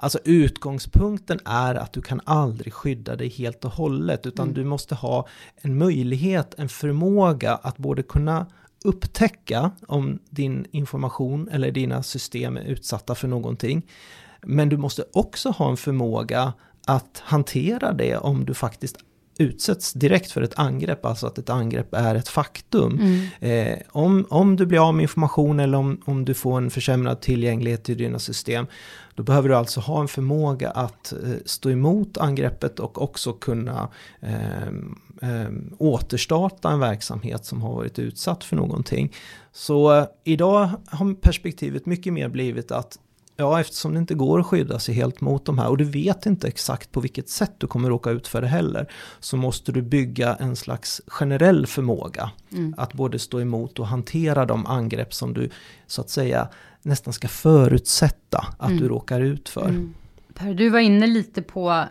Alltså 0.04 0.18
utgångspunkten 0.24 1.40
är 1.44 1.74
att 1.74 1.92
du 1.92 2.02
kan 2.02 2.20
aldrig 2.24 2.72
skydda 2.72 3.16
dig 3.16 3.28
helt 3.28 3.64
och 3.64 3.70
hållet, 3.70 4.26
utan 4.26 4.42
mm. 4.42 4.54
du 4.54 4.64
måste 4.64 4.94
ha 4.94 5.26
en 5.56 5.78
möjlighet, 5.78 6.54
en 6.58 6.68
förmåga 6.68 7.54
att 7.54 7.76
både 7.76 8.02
kunna 8.02 8.46
upptäcka 8.84 9.70
om 9.86 10.18
din 10.30 10.66
information 10.70 11.48
eller 11.48 11.70
dina 11.70 12.02
system 12.02 12.56
är 12.56 12.64
utsatta 12.64 13.14
för 13.14 13.28
någonting. 13.28 13.86
Men 14.42 14.68
du 14.68 14.76
måste 14.76 15.04
också 15.12 15.50
ha 15.50 15.70
en 15.70 15.76
förmåga 15.76 16.52
att 16.86 17.22
hantera 17.24 17.92
det 17.92 18.16
om 18.16 18.44
du 18.44 18.54
faktiskt 18.54 18.96
utsätts 19.38 19.92
direkt 19.92 20.30
för 20.30 20.42
ett 20.42 20.58
angrepp, 20.58 21.04
alltså 21.04 21.26
att 21.26 21.38
ett 21.38 21.50
angrepp 21.50 21.94
är 21.94 22.14
ett 22.14 22.28
faktum. 22.28 22.98
Mm. 23.00 23.72
Eh, 23.72 23.78
om, 23.92 24.26
om 24.30 24.56
du 24.56 24.66
blir 24.66 24.88
av 24.88 24.94
med 24.94 25.02
information 25.02 25.60
eller 25.60 25.78
om, 25.78 26.00
om 26.04 26.24
du 26.24 26.34
får 26.34 26.58
en 26.58 26.70
försämrad 26.70 27.20
tillgänglighet 27.20 27.84
till 27.84 27.98
dina 27.98 28.18
system, 28.18 28.66
då 29.14 29.22
behöver 29.22 29.48
du 29.48 29.54
alltså 29.54 29.80
ha 29.80 30.00
en 30.00 30.08
förmåga 30.08 30.70
att 30.70 31.12
eh, 31.12 31.18
stå 31.44 31.70
emot 31.70 32.18
angreppet 32.18 32.78
och 32.78 33.02
också 33.02 33.32
kunna 33.32 33.88
eh, 34.20 34.68
eh, 35.22 35.48
återstarta 35.78 36.70
en 36.70 36.80
verksamhet 36.80 37.44
som 37.44 37.62
har 37.62 37.74
varit 37.74 37.98
utsatt 37.98 38.44
för 38.44 38.56
någonting. 38.56 39.12
Så 39.52 39.98
eh, 39.98 40.06
idag 40.24 40.70
har 40.86 41.14
perspektivet 41.14 41.86
mycket 41.86 42.12
mer 42.12 42.28
blivit 42.28 42.70
att 42.70 42.98
Ja, 43.36 43.60
eftersom 43.60 43.92
det 43.92 43.98
inte 43.98 44.14
går 44.14 44.40
att 44.40 44.46
skydda 44.46 44.78
sig 44.78 44.94
helt 44.94 45.20
mot 45.20 45.44
de 45.44 45.58
här 45.58 45.68
och 45.68 45.76
du 45.76 45.84
vet 45.84 46.26
inte 46.26 46.48
exakt 46.48 46.92
på 46.92 47.00
vilket 47.00 47.28
sätt 47.28 47.54
du 47.58 47.66
kommer 47.66 47.88
råka 47.88 48.10
ut 48.10 48.28
för 48.28 48.40
det 48.40 48.48
heller, 48.48 48.92
så 49.20 49.36
måste 49.36 49.72
du 49.72 49.82
bygga 49.82 50.34
en 50.34 50.56
slags 50.56 51.00
generell 51.06 51.66
förmåga 51.66 52.30
mm. 52.52 52.74
att 52.76 52.92
både 52.92 53.18
stå 53.18 53.40
emot 53.40 53.78
och 53.78 53.86
hantera 53.86 54.46
de 54.46 54.66
angrepp 54.66 55.14
som 55.14 55.34
du 55.34 55.50
så 55.86 56.00
att 56.00 56.10
säga 56.10 56.48
nästan 56.82 57.12
ska 57.12 57.28
förutsätta 57.28 58.46
att 58.58 58.70
mm. 58.70 58.80
du 58.80 58.88
råkar 58.88 59.20
ut 59.20 59.48
för. 59.48 59.68
Mm. 59.68 59.94
Per, 60.34 60.54
du 60.54 60.68
var 60.68 60.78
inne 60.80 61.06
lite 61.06 61.42
på, 61.42 61.84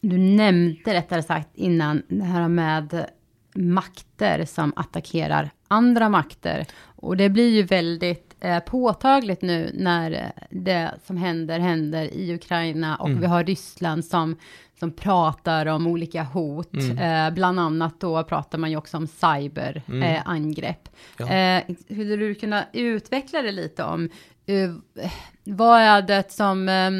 du 0.00 0.18
nämnde 0.18 0.94
rättare 0.94 1.22
sagt 1.22 1.48
innan, 1.54 2.02
det 2.08 2.24
här 2.24 2.48
med 2.48 3.06
makter 3.54 4.44
som 4.44 4.72
attackerar 4.76 5.50
andra 5.68 6.08
makter. 6.08 6.66
Och 6.80 7.16
det 7.16 7.28
blir 7.28 7.48
ju 7.48 7.62
väldigt 7.62 8.27
eh, 8.40 8.58
påtagligt 8.58 9.42
nu 9.42 9.70
när 9.74 10.32
det 10.50 10.94
som 11.06 11.16
händer 11.16 11.58
händer 11.58 12.14
i 12.14 12.34
Ukraina 12.34 12.96
och 12.96 13.08
mm. 13.08 13.20
vi 13.20 13.26
har 13.26 13.44
Ryssland 13.44 14.04
som, 14.04 14.36
som 14.78 14.92
pratar 14.92 15.66
om 15.66 15.86
olika 15.86 16.22
hot. 16.22 16.72
Mm. 16.74 16.98
Eh, 16.98 17.34
bland 17.34 17.60
annat 17.60 18.00
då 18.00 18.24
pratar 18.24 18.58
man 18.58 18.70
ju 18.70 18.76
också 18.76 18.96
om 18.96 19.06
cyberangrepp. 19.06 20.88
Mm. 21.20 21.32
Eh, 21.32 21.64
ja. 21.68 21.74
Hur 21.88 22.16
du 22.16 22.34
kunna 22.34 22.64
utveckla 22.72 23.42
det 23.42 23.52
lite 23.52 23.84
om 23.84 24.10
eh, 24.46 24.70
vad 25.44 25.80
är 25.80 26.02
det 26.02 26.32
som 26.32 26.68
eh, 26.68 26.90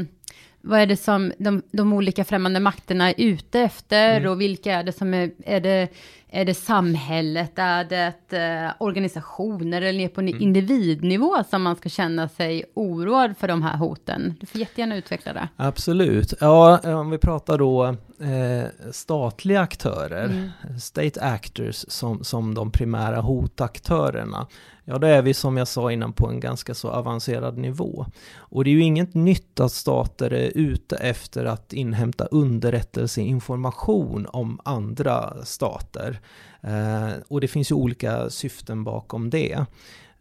vad 0.61 0.81
är 0.81 0.87
det 0.87 0.97
som 0.97 1.33
de, 1.39 1.63
de 1.73 1.93
olika 1.93 2.25
främmande 2.25 2.61
makterna 2.61 3.11
är 3.11 3.15
ute 3.17 3.61
efter 3.61 4.17
mm. 4.17 4.33
och 4.33 4.41
vilka 4.41 4.75
är 4.75 4.85
det 4.85 4.93
som 4.93 5.15
är, 5.15 5.31
är 5.45 5.61
det, 5.61 5.89
är 6.31 6.45
det 6.45 6.55
samhället, 6.55 7.53
är 7.55 7.85
det 7.85 8.39
eh, 8.39 8.73
organisationer 8.79 9.83
eller 9.83 9.99
ner 9.99 10.09
på 10.09 10.21
mm. 10.21 10.43
individnivå 10.43 11.37
som 11.51 11.63
man 11.63 11.77
ska 11.77 11.89
känna 11.89 12.29
sig 12.29 12.65
oroad 12.75 13.37
för 13.39 13.49
de 13.49 13.63
här 13.63 13.77
hoten? 13.77 14.35
Du 14.41 14.47
får 14.47 14.61
jättegärna 14.61 14.97
utveckla 14.97 15.33
det. 15.33 15.49
Absolut. 15.57 16.35
Ja, 16.41 16.79
om 17.01 17.11
vi 17.11 17.19
pratar 17.19 17.59
då 17.59 17.85
eh, 18.21 18.91
statliga 18.93 19.61
aktörer, 19.61 20.25
mm. 20.25 20.51
state 20.81 21.21
actors 21.21 21.85
som, 21.89 22.25
som 22.25 22.55
de 22.55 22.71
primära 22.71 23.21
hotaktörerna. 23.21 24.47
Ja, 24.91 24.99
då 24.99 25.07
är 25.07 25.23
vi 25.23 25.35
som 25.35 25.57
jag 25.57 25.69
sa 25.69 25.93
innan 25.93 26.13
på 26.13 26.29
en 26.29 26.41
ganska 26.41 26.75
så 26.75 26.91
avancerad 26.91 27.59
nivå. 27.59 28.07
Och 28.37 28.65
det 28.65 28.71
är 28.71 28.73
ju 28.73 28.83
inget 28.83 29.15
nytt 29.15 29.61
att 29.61 29.73
stater 29.73 30.33
är 30.33 30.53
ute 30.55 30.97
efter 30.97 31.45
att 31.45 31.73
inhämta 31.73 32.25
underrättelseinformation 32.25 34.27
om 34.27 34.61
andra 34.65 35.45
stater. 35.45 36.21
Eh, 36.61 37.11
och 37.29 37.41
det 37.41 37.49
finns 37.49 37.71
ju 37.71 37.75
olika 37.75 38.31
syften 38.31 38.85
bakom 38.85 39.31
det. 39.31 39.65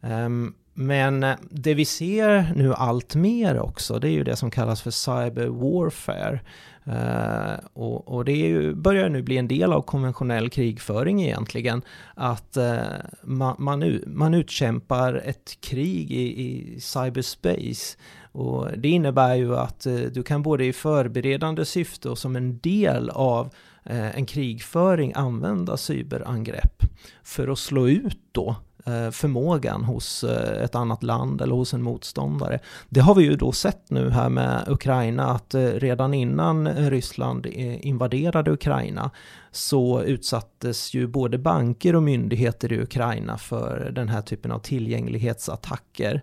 Um, 0.02 0.54
men 0.80 1.24
eh, 1.24 1.36
det 1.50 1.74
vi 1.74 1.86
ser 1.86 2.54
nu 2.56 2.74
allt 2.74 3.16
mer 3.16 3.60
också, 3.60 4.00
det 4.00 4.08
är 4.08 4.12
ju 4.12 4.24
det 4.24 4.36
som 4.36 4.52
kallas 4.52 4.82
för 4.82 4.92
cyber 4.92 5.48
warfare. 5.48 6.40
Uh, 6.88 7.60
och, 7.74 8.08
och, 8.08 8.26
det 8.26 8.32
ju, 8.32 8.76
börjar 8.76 9.10
nu 9.10 9.22
bli 9.22 9.38
en 9.38 9.48
del 9.48 9.74
av 9.74 9.82
konventionell 9.82 10.50
krigföring 10.50 11.24
egentligen. 11.24 11.82
Att 12.16 12.58
uh, 12.58 12.78
man, 13.24 13.56
man, 13.60 14.02
man 14.06 14.34
utkämpar 14.34 15.14
ett 15.14 15.58
krig 15.62 16.12
i, 16.12 16.42
i 16.42 16.80
cyberspace. 16.80 17.98
Och 18.32 18.68
det 18.78 18.90
innebär 18.90 19.36
ju 19.36 19.56
att 19.56 19.88
uh, 19.88 20.00
du 20.00 20.24
kan 20.24 20.44
både 20.44 20.66
i 20.66 20.74
förberedande 20.74 21.66
syfte 21.66 22.10
och 22.10 22.18
som 22.18 22.36
en 22.36 22.60
del 22.60 23.10
av 23.10 23.54
en 23.90 24.26
krigföring 24.26 25.14
använda 25.16 25.78
cyberangrepp 25.78 26.84
för 27.24 27.48
att 27.48 27.60
slå 27.60 27.88
ut 27.88 28.20
då 28.32 28.56
Eh, 28.88 29.12
förmågan 29.12 29.84
hos 29.84 30.24
eh, 30.24 30.64
ett 30.64 30.76
annat 30.76 31.04
land 31.04 31.42
eller 31.42 31.56
hos 31.56 31.74
en 31.74 31.82
motståndare. 31.82 32.60
Det 32.90 33.00
har 33.00 33.16
vi 33.16 33.24
ju 33.24 33.36
då 33.36 33.52
sett 33.52 33.90
nu 33.90 34.10
här 34.10 34.30
med 34.30 34.64
Ukraina 34.68 35.26
att 35.26 35.54
eh, 35.54 35.62
redan 35.62 36.14
innan 36.14 36.68
Ryssland 36.90 37.46
invaderade 37.46 38.52
Ukraina 38.52 39.12
så 39.52 40.02
utsattes 40.02 40.94
ju 40.94 41.08
både 41.08 41.38
banker 41.38 41.96
och 41.96 42.04
myndigheter 42.04 42.74
i 42.74 42.82
Ukraina 42.82 43.38
för 43.38 43.92
den 43.96 44.10
här 44.10 44.22
typen 44.22 44.52
av 44.52 44.60
tillgänglighetsattacker. 44.60 46.22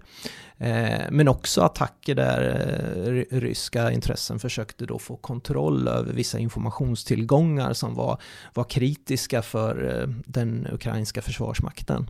Men 1.11 1.29
också 1.29 1.61
attacker 1.61 2.15
där 2.15 3.27
ryska 3.31 3.93
intressen 3.93 4.39
försökte 4.39 4.87
då 4.87 4.99
få 4.99 5.17
kontroll 5.17 5.89
över 5.89 6.13
vissa 6.13 6.39
informationstillgångar 6.39 7.73
som 7.73 7.95
var, 7.95 8.21
var 8.55 8.65
kritiska 8.65 9.43
för 9.43 10.07
den 10.27 10.69
ukrainska 10.73 11.23
försvarsmakten. 11.23 12.07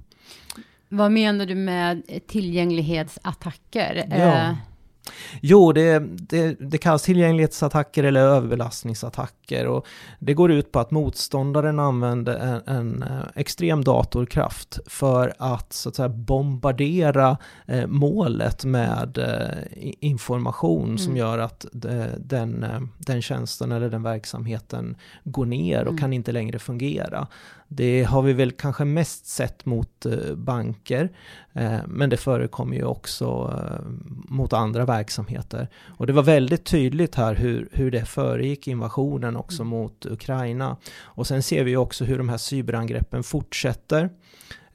Vad 0.89 1.13
menar 1.13 1.47
du 1.47 1.55
med 1.55 2.03
tillgänglighetsattacker? 2.27 4.07
Ja. 4.11 4.17
Eh, 4.17 4.55
Jo, 5.41 5.73
det, 5.73 5.99
det, 5.99 6.57
det 6.61 6.79
kallas 6.79 7.03
tillgänglighetsattacker 7.03 8.05
eller 8.05 8.21
överbelastningsattacker 8.21 9.67
och 9.67 9.87
det 10.19 10.35
går 10.35 10.53
ut 10.53 10.73
på 10.73 10.81
att 10.81 10.91
motståndaren 10.91 11.79
använder 11.79 12.35
en, 12.35 12.77
en 12.77 13.03
eh, 13.03 13.09
extrem 13.35 13.85
datorkraft 13.85 14.79
för 14.87 15.35
att 15.39 15.73
så 15.73 15.89
att 15.89 15.97
säga 15.97 16.09
bombardera 16.09 17.37
eh, 17.67 17.87
målet 17.87 18.65
med 18.65 19.19
eh, 19.19 19.93
information 20.01 20.85
mm. 20.85 20.99
som 20.99 21.17
gör 21.17 21.39
att 21.39 21.67
de, 21.73 22.07
den, 22.19 22.63
eh, 22.63 22.81
den 22.99 23.23
tjänsten 23.23 23.73
eller 23.73 23.91
den 23.91 24.03
verksamheten 24.03 24.97
går 25.25 25.47
ner 25.47 25.81
och 25.81 25.89
mm. 25.89 25.99
kan 25.99 26.13
inte 26.13 26.33
längre 26.33 26.59
fungera. 26.59 27.27
Det 27.69 28.05
har 28.05 28.23
vi 28.23 28.33
väl 28.33 28.53
kanske 28.53 28.85
mest 28.85 29.27
sett 29.27 29.67
mot 29.67 30.07
eh, 30.07 30.35
banker, 30.35 31.13
eh, 31.53 31.79
men 31.87 32.11
det 32.11 32.17
förekommer 32.17 32.77
ju 32.77 32.85
också 32.85 33.55
eh, 33.59 33.87
mot 34.29 34.53
andra 34.53 34.85
verksamheter. 34.85 35.69
Och 35.87 36.07
det 36.07 36.13
var 36.13 36.23
väldigt 36.23 36.65
tydligt 36.65 37.15
här 37.15 37.35
hur, 37.35 37.69
hur 37.73 37.91
det 37.91 38.05
föregick 38.05 38.69
invasionen 38.69 39.37
också 39.37 39.63
mm. 39.63 39.69
mot 39.69 40.07
Ukraina. 40.07 40.77
Och 41.03 41.27
sen 41.27 41.43
ser 41.43 41.65
vi 41.65 41.77
också 41.77 42.05
hur 42.05 42.19
de 42.19 42.29
här 42.29 42.39
cyberangreppen 42.39 43.23
fortsätter. 43.23 44.11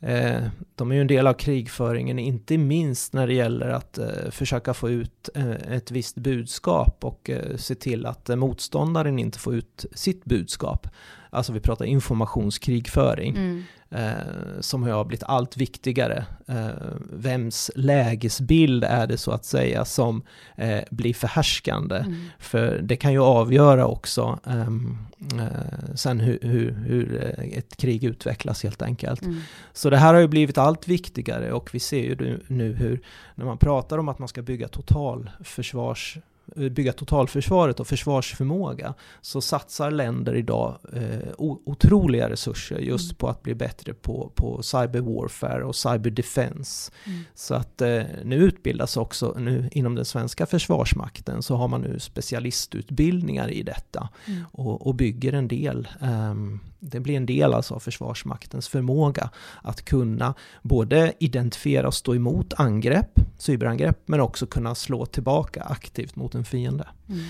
Eh, 0.01 0.41
de 0.75 0.91
är 0.91 0.96
ju 0.96 1.01
en 1.01 1.08
del 1.08 1.27
av 1.27 1.34
krigföringen, 1.34 2.19
inte 2.19 2.58
minst 2.58 3.13
när 3.13 3.27
det 3.27 3.34
gäller 3.34 3.69
att 3.69 3.98
eh, 3.98 4.29
försöka 4.31 4.74
få 4.74 4.89
ut 4.89 5.29
eh, 5.36 5.74
ett 5.74 5.91
visst 5.91 6.15
budskap 6.15 7.03
och 7.03 7.29
se 7.58 7.75
till 7.75 8.05
att 8.05 8.27
motståndaren 8.27 9.19
inte 9.19 9.39
får 9.39 9.55
ut 9.55 9.86
sitt 9.93 10.25
budskap. 10.25 10.88
Alltså 11.29 11.53
vi 11.53 11.59
pratar 11.59 11.86
informationskrigföring. 11.86 13.36
Mm 13.36 13.63
eh, 13.91 14.59
som 14.59 14.83
har 14.83 15.05
blivit 15.05 15.24
allt 15.24 15.57
viktigare. 15.57 16.25
Eh, 16.48 16.69
vems 17.12 17.71
lägesbild 17.75 18.83
är 18.83 19.07
det 19.07 19.17
så 19.17 19.31
att 19.31 19.45
säga 19.45 19.86
som 19.86 20.24
eh, 20.55 20.81
blir 20.91 21.13
förhärskande? 21.13 21.95
Mm. 21.95 22.25
För 22.39 22.79
det 22.81 22.95
kan 22.95 23.13
ju 23.13 23.19
avgöra 23.21 23.88
också 23.88 24.39
ehm, 24.45 24.98
eh, 25.39 25.95
sen 25.95 26.19
hur, 26.19 26.39
hur, 26.41 26.71
hur, 26.71 27.24
eh, 27.24 27.57
ett 27.57 27.77
krig 27.77 28.03
utvecklas 28.03 28.63
helt 28.63 28.81
enkelt. 28.81 29.21
Mm. 29.21 29.41
Så 29.74 29.89
det 29.89 29.98
här 29.98 30.13
har 30.13 30.21
ju 30.21 30.27
blivit 30.27 30.57
allt 30.57 30.88
viktigare 30.88 31.51
och 31.51 31.69
vi 31.74 31.79
ser 31.79 32.03
ju 32.03 32.39
nu 32.48 32.74
hur 32.74 33.01
när 33.36 33.45
man 33.45 33.57
pratar 33.57 33.98
om 33.98 34.09
att 34.09 34.19
man 34.19 34.27
ska 34.27 34.41
bygga 34.41 34.67
totalförsvars 34.67 36.17
bygga 36.56 36.94
totalförsvaret 36.94 37.79
och 37.79 37.88
försvarsförmåga 37.88 38.94
så 39.22 39.41
satsar 39.41 39.91
länder 39.91 40.36
idag 40.36 40.79
eh, 40.94 41.29
otroliga 41.38 42.29
resurser 42.29 42.79
just 42.79 43.12
mm. 43.12 43.15
på 43.15 43.27
att 43.27 43.44
bli 43.44 43.56
bättre 43.56 43.94
på, 43.94 44.32
på 44.36 44.63
cyber 44.63 45.00
warfare 45.00 45.63
och 45.63 45.75
cyber 45.75 46.10
defense. 46.10 46.91
Mm. 47.06 47.20
Så 47.34 47.53
att 47.56 47.82
eh, 47.82 48.01
nu 48.24 48.36
utbildas 48.36 48.98
också, 48.98 49.36
nu 49.38 49.70
inom 49.72 49.96
den 49.96 50.06
svenska 50.06 50.46
försvarsmakten 50.46 51.44
så 51.44 51.56
har 51.56 51.68
man 51.68 51.82
nu 51.82 52.00
specialistutbildningar 52.00 53.51
i 53.51 53.63
detta 53.63 54.10
mm. 54.27 54.44
och, 54.51 54.88
och, 54.88 54.96
bygger 54.96 55.34
en 55.34 55.48
del 55.48 55.88
um, 56.01 56.60
det 56.79 57.00
blir 57.00 57.17
en 57.17 57.25
del 57.25 57.53
alltså 57.53 57.74
av 57.74 57.79
Försvarsmaktens 57.79 58.67
förmåga 58.67 59.29
att 59.62 59.86
kunna 59.86 60.33
både 60.62 61.13
identifiera 61.19 61.88
och 61.88 61.93
stå 61.93 62.15
emot 62.15 62.53
angrepp, 62.57 63.19
cyberangrepp, 63.38 63.98
men 64.05 64.19
också 64.19 64.45
kunna 64.45 64.75
slå 64.75 65.05
tillbaka 65.05 65.62
aktivt 65.62 66.15
mot 66.15 66.36
en 66.36 66.45
fiende. 66.45 66.88
Mm. 67.09 67.21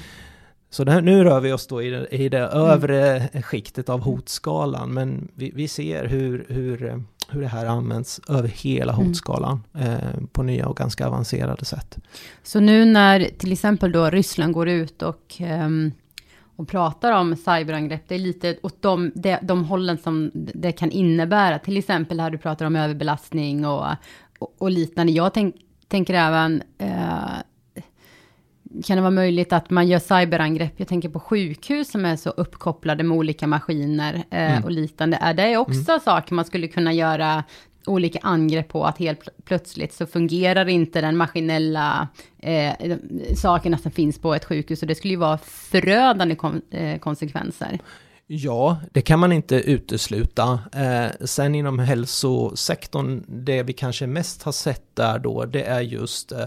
Så 0.72 0.86
här, 0.86 1.02
nu 1.02 1.24
rör 1.24 1.40
vi 1.40 1.52
oss 1.52 1.68
då 1.68 1.82
i 1.82 1.90
det, 1.90 2.08
i 2.08 2.30
det 2.30 2.48
mm. 2.48 2.58
övre 2.58 3.30
skiktet 3.44 3.90
av 3.90 4.02
hotskalan, 4.02 4.94
men 4.94 5.32
vi, 5.36 5.52
vi, 5.56 5.68
ser 5.68 6.06
hur, 6.06 6.46
hur, 6.50 7.04
hur 7.30 7.42
det 7.42 7.48
här 7.48 7.66
används 7.66 8.22
över 8.30 8.48
hela 8.48 8.94
mm. 8.94 9.06
hotskalan 9.06 9.64
mm. 9.74 9.90
eh, 9.90 10.28
på 10.32 10.44
nya 10.44 10.68
och 10.68 10.78
ganska 10.78 11.08
avancerade 11.08 11.66
sätt. 11.66 11.98
Så 12.44 12.60
nu 12.60 12.86
när 12.86 13.30
till 13.38 13.52
exempel 13.52 13.92
då 13.92 14.10
Ryssland 14.10 14.54
går 14.54 14.70
ut 14.70 15.02
och 15.02 15.36
um 15.40 15.92
och 16.60 16.68
pratar 16.68 17.12
om 17.12 17.36
cyberangrepp, 17.36 18.08
det 18.08 18.16
är 18.16 18.20
lite 18.20 18.58
åt 18.62 18.82
de, 18.82 19.12
de, 19.16 19.38
de 19.42 19.66
hållen 19.66 19.98
som 19.98 20.32
det 20.34 20.72
kan 20.72 20.92
innebära. 20.92 21.60
Till 21.60 21.78
exempel 21.78 22.20
här 22.20 22.30
du 22.30 22.38
pratar 22.38 22.66
om 22.66 22.76
överbelastning 22.76 23.66
och, 23.66 23.86
och, 24.40 24.56
och 24.58 24.72
liknande. 24.72 25.14
Jag 25.14 25.34
tänk, 25.34 25.56
tänker 25.88 26.14
även, 26.14 26.64
eh, 26.78 27.84
kan 28.86 28.96
det 28.96 29.02
vara 29.02 29.12
möjligt 29.12 29.54
att 29.54 29.70
man 29.70 29.88
gör 29.88 30.00
cyberangrepp? 30.00 30.74
Jag 30.78 30.88
tänker 30.88 31.10
på 31.10 31.20
sjukhus 31.20 31.92
som 31.92 32.06
är 32.06 32.16
så 32.16 32.30
uppkopplade 32.30 33.04
med 33.04 33.18
olika 33.18 33.48
maskiner 33.48 34.14
eh, 34.16 34.52
mm. 34.52 34.64
och 34.64 34.72
liknande. 34.72 35.18
Är 35.22 35.34
det 35.34 35.58
också 35.58 35.92
mm. 35.92 36.00
saker 36.00 36.34
man 36.34 36.46
skulle 36.46 36.68
kunna 36.68 36.94
göra 36.94 37.44
olika 37.86 38.20
angrepp 38.22 38.68
på 38.68 38.86
att 38.86 38.98
helt 38.98 39.30
plötsligt 39.46 39.94
så 39.94 40.06
fungerar 40.06 40.70
inte 40.70 41.02
den 41.02 41.18
maskinella 41.18 42.08
eh, 42.40 42.74
sakerna 43.36 43.78
som 43.78 43.92
finns 43.92 44.20
på 44.20 44.34
ett 44.34 44.46
sjukhus 44.46 44.82
och 44.82 44.88
det 44.88 44.96
skulle 44.96 45.14
ju 45.14 45.20
vara 45.20 45.38
förödande 45.38 46.36
kon 46.36 46.62
eh, 46.72 47.00
konsekvenser. 47.00 47.80
Ja, 48.32 48.78
det 48.92 49.02
kan 49.02 49.20
man 49.20 49.32
inte 49.32 49.56
utesluta. 49.56 50.60
Eh, 50.74 51.26
sen 51.26 51.56
inom 51.56 51.80
hälsosektorn, 51.80 53.24
det 53.28 53.64
vi 53.64 53.74
kanske 53.74 54.08
mest 54.08 54.44
har 54.44 54.52
sett 54.52 54.96
där 54.96 55.20
då, 55.20 55.46
det 55.46 55.64
är 55.64 55.82
just 55.82 56.32
eh, 56.32 56.46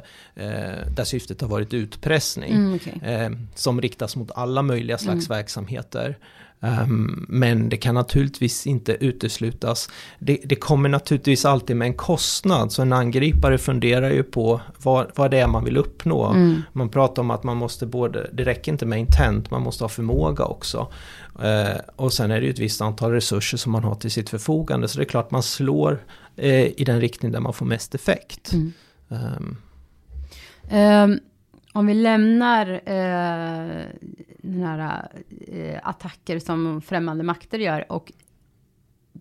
där 0.97 1.05
syftet 1.05 1.41
har 1.41 1.49
varit 1.49 1.75
utpressning. 1.75 2.53
Mm, 2.53 2.75
okay. 2.75 2.93
eh, 3.03 3.31
som 3.55 3.81
riktas 3.81 4.17
mot 4.17 4.31
alla 4.35 4.63
möjliga 4.63 4.99
slags 4.99 5.27
mm. 5.27 5.39
verksamheter. 5.39 6.19
Um, 6.65 7.27
men 7.29 7.69
det 7.69 7.77
kan 7.77 7.95
naturligtvis 7.95 8.67
inte 8.67 9.05
uteslutas. 9.05 9.89
Det, 10.19 10.39
det, 10.45 10.55
kommer 10.55 10.89
naturligtvis 10.89 11.45
alltid 11.45 11.77
med 11.77 11.87
en 11.87 11.95
kostnad, 11.95 12.73
så 12.73 12.83
en 12.83 12.93
angripare 12.93 13.59
funderar 13.59 14.11
ju 14.11 14.23
på 14.23 14.61
vad, 14.83 15.07
vad 15.15 15.31
det 15.31 15.39
är 15.39 15.47
man 15.47 15.65
vill 15.65 15.77
uppnå. 15.77 16.27
Mm. 16.27 16.63
Man 16.73 16.89
pratar 16.89 17.23
om 17.23 17.31
att 17.31 17.45
man 17.45 17.57
måste 17.57 17.87
både, 17.87 18.31
det 18.33 18.45
räcker 18.45 18.73
inte 18.73 18.87
med 18.87 19.01
intent, 19.01 19.51
man 19.51 19.63
måste 19.63 19.85
ha 19.85 19.89
förmåga 19.89 20.45
också. 20.45 20.93
Uh, 21.45 21.81
och 21.97 22.13
sen 22.13 22.31
är 22.31 22.41
det 22.41 22.47
ju 22.47 22.53
ett 22.53 22.59
visst 22.59 22.81
antal 22.81 23.13
resurser 23.13 23.59
som 23.59 23.73
man 23.73 23.85
har 23.85 23.95
till 23.95 24.11
sitt 24.11 24.31
förfogande, 24.31 24.89
så 24.89 24.99
det 24.99 25.05
är 25.05 25.09
klart 25.09 25.31
man 25.31 25.43
slår 25.43 26.05
uh, 26.43 26.67
i 26.67 26.85
den 26.87 27.01
riktning 27.01 27.33
där 27.33 27.41
man 27.41 27.53
får 27.53 27.67
mest 27.67 27.95
effekt. 27.95 28.53
Mm. 28.53 28.73
Um. 29.09 29.57
Um, 30.71 31.21
om 31.73 31.87
vi 31.87 31.95
lämnar 31.95 32.71
uh, 32.71 33.87
den 34.43 34.63
här, 34.63 35.09
eh, 35.49 35.81
attacker 35.83 36.39
som 36.39 36.83
främmande 36.83 37.25
makter 37.25 37.59
gör 37.59 37.93
och 37.93 38.13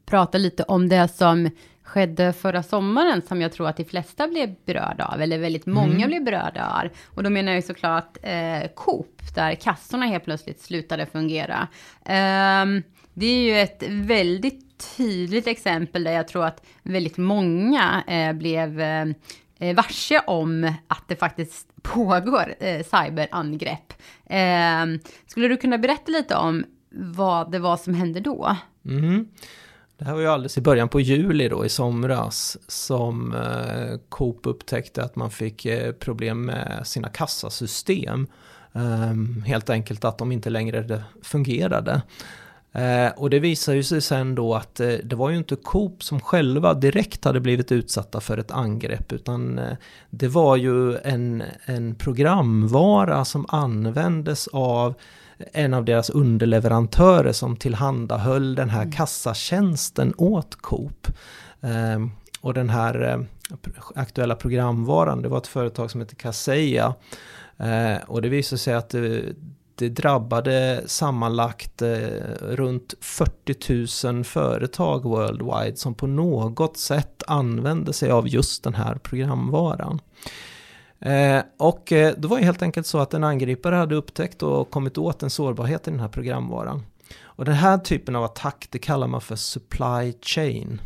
prata 0.05 0.37
lite 0.37 0.63
om 0.63 0.89
det 0.89 1.07
som 1.07 1.49
skedde 1.83 2.33
förra 2.33 2.63
sommaren 2.63 3.21
som 3.21 3.41
jag 3.41 3.51
tror 3.51 3.67
att 3.67 3.77
de 3.77 3.85
flesta 3.85 4.27
blev 4.27 4.55
berörda 4.65 5.05
av, 5.05 5.21
eller 5.21 5.37
väldigt 5.37 5.65
många 5.65 5.95
mm. 5.95 6.07
blev 6.07 6.23
berörda 6.23 6.67
av. 6.67 6.89
Och 7.05 7.23
då 7.23 7.29
menar 7.29 7.51
jag 7.51 7.63
såklart 7.63 8.17
eh, 8.21 8.67
Coop, 8.75 9.21
där 9.35 9.55
kassorna 9.55 10.05
helt 10.05 10.23
plötsligt 10.23 10.61
slutade 10.61 11.05
fungera. 11.05 11.67
Eh, 12.05 12.65
det 13.13 13.25
är 13.25 13.43
ju 13.43 13.59
ett 13.59 13.83
väldigt 13.87 14.95
tydligt 14.97 15.47
exempel 15.47 16.03
där 16.03 16.11
jag 16.11 16.27
tror 16.27 16.45
att 16.45 16.65
väldigt 16.83 17.17
många 17.17 18.03
eh, 18.07 18.33
blev 18.33 18.81
eh, 18.81 19.01
eh 19.01 19.07
Eh, 19.61 19.75
varse 19.75 20.19
om 20.19 20.73
att 20.87 21.03
det 21.07 21.15
faktiskt 21.15 21.67
pågår 21.81 22.55
eh, 22.59 22.83
cyberangrepp. 22.83 23.93
Eh, 24.25 24.85
skulle 25.27 25.47
du 25.47 25.57
kunna 25.57 25.77
berätta 25.77 26.11
lite 26.11 26.35
om 26.35 26.65
vad 26.89 27.51
det 27.51 27.59
var 27.59 27.77
som 27.77 27.93
hände 27.93 28.19
då? 28.19 28.55
Mm. 28.85 29.27
Det 29.97 30.05
här 30.05 30.13
var 30.13 30.21
ju 30.21 30.27
alldeles 30.27 30.57
i 30.57 30.61
början 30.61 30.89
på 30.89 30.99
juli 30.99 31.49
då 31.49 31.65
i 31.65 31.69
somras 31.69 32.57
som 32.67 33.35
eh, 33.35 33.99
Coop 34.09 34.45
upptäckte 34.45 35.03
att 35.03 35.15
man 35.15 35.31
fick 35.31 35.65
eh, 35.65 35.91
problem 35.91 36.45
med 36.45 36.81
sina 36.87 37.09
kassasystem. 37.09 38.27
Ehm, 38.73 39.43
helt 39.47 39.69
enkelt 39.69 40.05
att 40.05 40.17
de 40.17 40.31
inte 40.31 40.49
längre 40.49 41.03
fungerade. 41.23 42.01
Eh, 42.73 43.11
och 43.17 43.29
det 43.29 43.39
visar 43.39 43.73
ju 43.73 43.83
sig 43.83 44.01
sen 44.01 44.35
då 44.35 44.55
att 44.55 44.79
eh, 44.79 44.93
det 45.03 45.15
var 45.15 45.29
ju 45.29 45.37
inte 45.37 45.55
Coop 45.55 46.03
som 46.03 46.19
själva 46.19 46.73
direkt 46.73 47.25
hade 47.25 47.39
blivit 47.39 47.71
utsatta 47.71 48.19
för 48.19 48.37
ett 48.37 48.51
angrepp 48.51 49.11
utan 49.11 49.59
eh, 49.59 49.77
det 50.09 50.27
var 50.27 50.55
ju 50.55 50.97
en, 50.97 51.43
en 51.65 51.95
programvara 51.95 53.25
som 53.25 53.45
användes 53.49 54.47
av 54.47 54.93
en 55.53 55.73
av 55.73 55.85
deras 55.85 56.09
underleverantörer 56.09 57.31
som 57.31 57.57
tillhandahöll 57.57 58.55
den 58.55 58.69
här 58.69 58.81
mm. 58.81 58.91
kassatjänsten 58.91 60.13
åt 60.17 60.55
Coop. 60.55 61.07
Ehm, 61.61 62.11
och 62.41 62.53
den 62.53 62.69
här 62.69 63.01
eh, 63.01 63.19
aktuella 63.95 64.35
programvaran, 64.35 65.21
det 65.21 65.29
var 65.29 65.37
ett 65.37 65.47
företag 65.47 65.91
som 65.91 66.01
heter 66.01 66.15
Kaseya. 66.15 66.93
Eh, 67.57 67.97
och 68.07 68.21
det 68.21 68.29
visade 68.29 68.59
sig 68.59 68.73
att 68.73 68.95
det 69.81 69.89
drabbade 69.89 70.83
sammanlagt 70.85 71.81
eh, 71.81 71.97
runt 72.41 72.93
40 73.01 74.07
000 74.07 74.23
företag 74.23 75.03
worldwide 75.03 75.77
som 75.77 75.95
på 75.95 76.07
något 76.07 76.77
sätt 76.77 77.23
använde 77.27 77.93
sig 77.93 78.11
av 78.11 78.27
just 78.27 78.63
den 78.63 78.73
här 78.73 78.95
programvaran. 78.95 80.01
Eh, 80.99 81.41
och 81.57 81.91
eh, 81.91 82.13
det 82.17 82.27
var 82.27 82.37
helt 82.37 82.61
enkelt 82.61 82.87
så 82.87 82.99
att 82.99 83.13
en 83.13 83.23
angripare 83.23 83.75
hade 83.75 83.95
upptäckt 83.95 84.43
och 84.43 84.69
kommit 84.69 84.97
åt 84.97 85.23
en 85.23 85.29
sårbarhet 85.29 85.87
i 85.87 85.91
den 85.91 85.99
här 85.99 86.07
programvaran. 86.07 86.85
Och 87.21 87.45
den 87.45 87.55
här 87.55 87.77
typen 87.77 88.15
av 88.15 88.23
attack 88.23 88.67
det 88.69 88.79
kallar 88.79 89.07
man 89.07 89.21
för 89.21 89.35
supply 89.35 90.13
chain. 90.21 90.81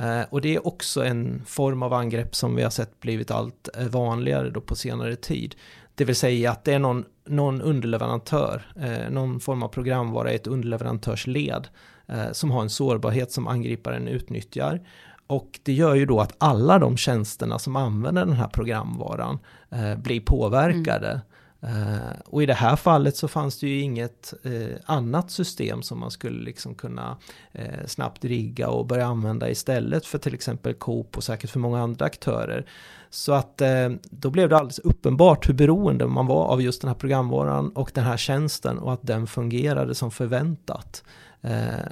Eh, 0.00 0.22
och 0.30 0.40
det 0.40 0.54
är 0.54 0.66
också 0.66 1.04
en 1.04 1.42
form 1.46 1.82
av 1.82 1.92
angrepp 1.92 2.34
som 2.34 2.56
vi 2.56 2.62
har 2.62 2.70
sett 2.70 3.00
blivit 3.00 3.30
allt 3.30 3.68
eh, 3.76 3.86
vanligare 3.86 4.50
då 4.50 4.60
på 4.60 4.74
senare 4.74 5.16
tid. 5.16 5.54
Det 5.96 6.04
vill 6.04 6.16
säga 6.16 6.50
att 6.50 6.64
det 6.64 6.72
är 6.72 6.78
någon, 6.78 7.04
någon 7.26 7.62
underleverantör, 7.62 8.62
eh, 8.76 9.10
någon 9.10 9.40
form 9.40 9.62
av 9.62 9.68
programvara 9.68 10.32
i 10.32 10.34
ett 10.34 10.46
underleverantörsled 10.46 11.68
eh, 12.06 12.32
som 12.32 12.50
har 12.50 12.62
en 12.62 12.70
sårbarhet 12.70 13.32
som 13.32 13.48
angriparen 13.48 14.08
utnyttjar. 14.08 14.80
Och 15.26 15.60
det 15.62 15.72
gör 15.72 15.94
ju 15.94 16.06
då 16.06 16.20
att 16.20 16.34
alla 16.38 16.78
de 16.78 16.96
tjänsterna 16.96 17.58
som 17.58 17.76
använder 17.76 18.26
den 18.26 18.34
här 18.34 18.48
programvaran 18.48 19.38
eh, 19.70 19.96
blir 19.96 20.20
påverkade. 20.20 21.08
Mm. 21.08 21.20
Uh, 21.66 22.20
och 22.24 22.42
i 22.42 22.46
det 22.46 22.54
här 22.54 22.76
fallet 22.76 23.16
så 23.16 23.28
fanns 23.28 23.60
det 23.60 23.68
ju 23.68 23.80
inget 23.80 24.34
uh, 24.46 24.76
annat 24.84 25.30
system 25.30 25.82
som 25.82 25.98
man 25.98 26.10
skulle 26.10 26.44
liksom 26.44 26.74
kunna 26.74 27.16
uh, 27.58 27.86
snabbt 27.86 28.24
rigga 28.24 28.68
och 28.68 28.86
börja 28.86 29.06
använda 29.06 29.50
istället 29.50 30.06
för 30.06 30.18
till 30.18 30.34
exempel 30.34 30.74
Coop 30.74 31.16
och 31.16 31.24
säkert 31.24 31.50
för 31.50 31.58
många 31.58 31.82
andra 31.82 32.04
aktörer. 32.04 32.66
Så 33.10 33.32
att 33.32 33.62
då 34.02 34.30
blev 34.30 34.48
det 34.48 34.56
alldeles 34.56 34.78
uppenbart 34.78 35.48
hur 35.48 35.54
beroende 35.54 36.06
man 36.06 36.26
var 36.26 36.44
av 36.44 36.62
just 36.62 36.80
den 36.80 36.88
här 36.88 36.94
programvaran 36.94 37.68
och 37.68 37.90
den 37.94 38.04
här 38.04 38.16
tjänsten 38.16 38.78
och 38.78 38.92
att 38.92 39.02
den 39.02 39.26
fungerade 39.26 39.94
som 39.94 40.10
förväntat. 40.10 41.04